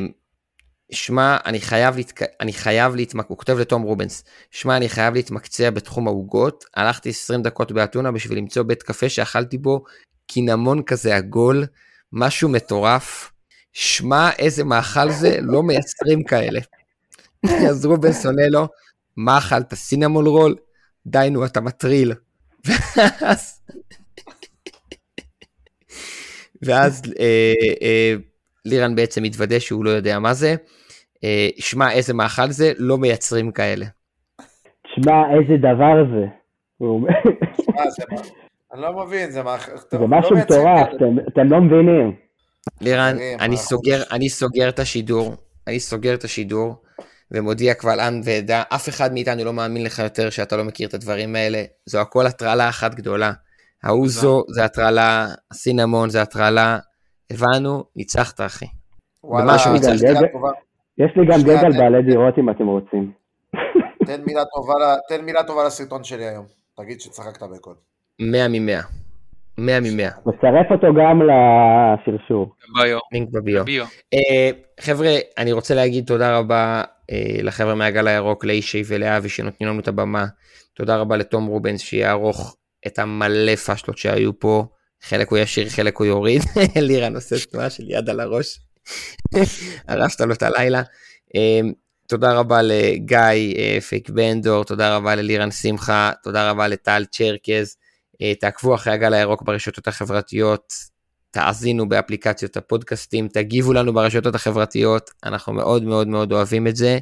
[0.91, 2.21] שמע, אני חייב, להתק...
[2.41, 3.27] אני חייב להתמק...
[3.29, 8.39] הוא כותב לתום רובנס, שמע, אני חייב להתמקצע בתחום העוגות, הלכתי 20 דקות באתונה בשביל
[8.39, 9.85] למצוא בית קפה שאכלתי בו
[10.27, 11.67] קינמון כזה עגול,
[12.13, 13.33] משהו מטורף,
[13.73, 16.61] שמע, איזה מאכל זה, לא מייצרים כאלה.
[17.71, 18.69] אז רובנס עונה לו,
[19.17, 20.55] מה אכלת, סינמון רול?
[21.07, 22.13] די נו, אתה מטריל.
[22.67, 23.61] ואז,
[26.63, 28.15] ואז אה, אה,
[28.65, 30.57] לירן בעצם מתוודה שהוא לא יודע מה זה.
[31.25, 33.87] אה, שמע, איזה מאכל זה, לא מייצרים כאלה.
[34.85, 36.27] תשמע, איזה דבר זה.
[38.73, 39.57] אני לא מבין, זה מה...
[39.91, 40.89] זה משהו מטורף,
[41.33, 42.15] אתם- לא מבינים.
[42.81, 43.17] לירן,
[44.11, 45.35] אני סוגר, את השידור,
[45.67, 46.75] אני סוגר את השידור,
[47.31, 50.95] ומודיע קבל עם ועדה, אף אחד מאיתנו לא מאמין לך יותר שאתה לא מכיר את
[50.95, 53.33] הדברים האלה, זו הכל הטרלה אחת גדולה.
[53.85, 56.79] האוזו זה הטרלה, הסינמון זה הטרלה,
[57.31, 58.67] הבנו, ניצחת אחי.
[59.25, 59.95] במשהו ניצחת.
[60.99, 63.13] יש לי גם גגל תן- בעלי דירות אם אתם רוצים.
[64.07, 64.75] תן מילה טובה
[65.09, 66.45] תן מילה טובה לסרטון שלי היום.
[66.77, 67.75] תגיד שצחקת בקול.
[68.21, 68.83] 100 מ-100.
[69.59, 70.21] 100 מ-100.
[70.27, 72.53] מצרף אותו גם לשרשור.
[72.81, 72.99] ביו.
[73.13, 73.65] לינק בביו.
[73.65, 73.85] ביו.
[74.15, 79.81] אה, חבר'ה, אני רוצה להגיד תודה רבה אה, לחבר'ה מהגל הירוק, לאישי ולאבי שנותנים לנו
[79.81, 80.27] את הבמה.
[80.75, 84.65] תודה רבה לתום רובנס שיערוך את המלא פאשלות שהיו פה.
[85.03, 86.43] חלק הוא ישיר, חלק הוא יוריד.
[86.89, 88.61] לירן עושה תנועה של יד על הראש.
[89.89, 90.83] הרסת לו את הלילה.
[91.37, 91.61] אה,
[92.09, 93.19] תודה רבה לגיא
[93.59, 97.77] אה, פייק בנדור, תודה רבה ללירן שמחה, תודה רבה לטל צ'רקז.
[98.23, 100.73] אה, תעקבו אחרי הגל הירוק ברשתות החברתיות,
[101.31, 106.99] תאזינו באפליקציות הפודקאסטים, תגיבו לנו ברשתות החברתיות, אנחנו מאוד מאוד מאוד אוהבים את זה.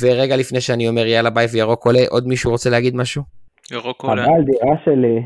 [0.00, 3.22] ורגע לפני שאני אומר יאללה ביי וירוק עולה, עוד מישהו רוצה להגיד משהו?
[3.70, 4.24] ירוק עולה.
[4.24, 5.16] חבל דירה שלי.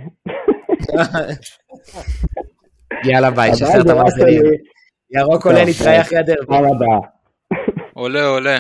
[3.13, 4.43] יאללה ביי, שחרר את המאזינים.
[5.15, 6.01] ירוק עולה, נתראה.
[6.01, 6.99] אחרי הבאה.
[7.95, 8.59] עולה עולה.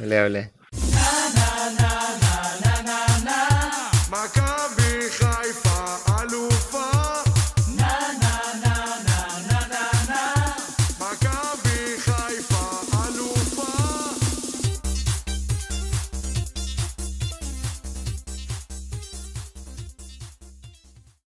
[0.00, 0.40] עולה עולה.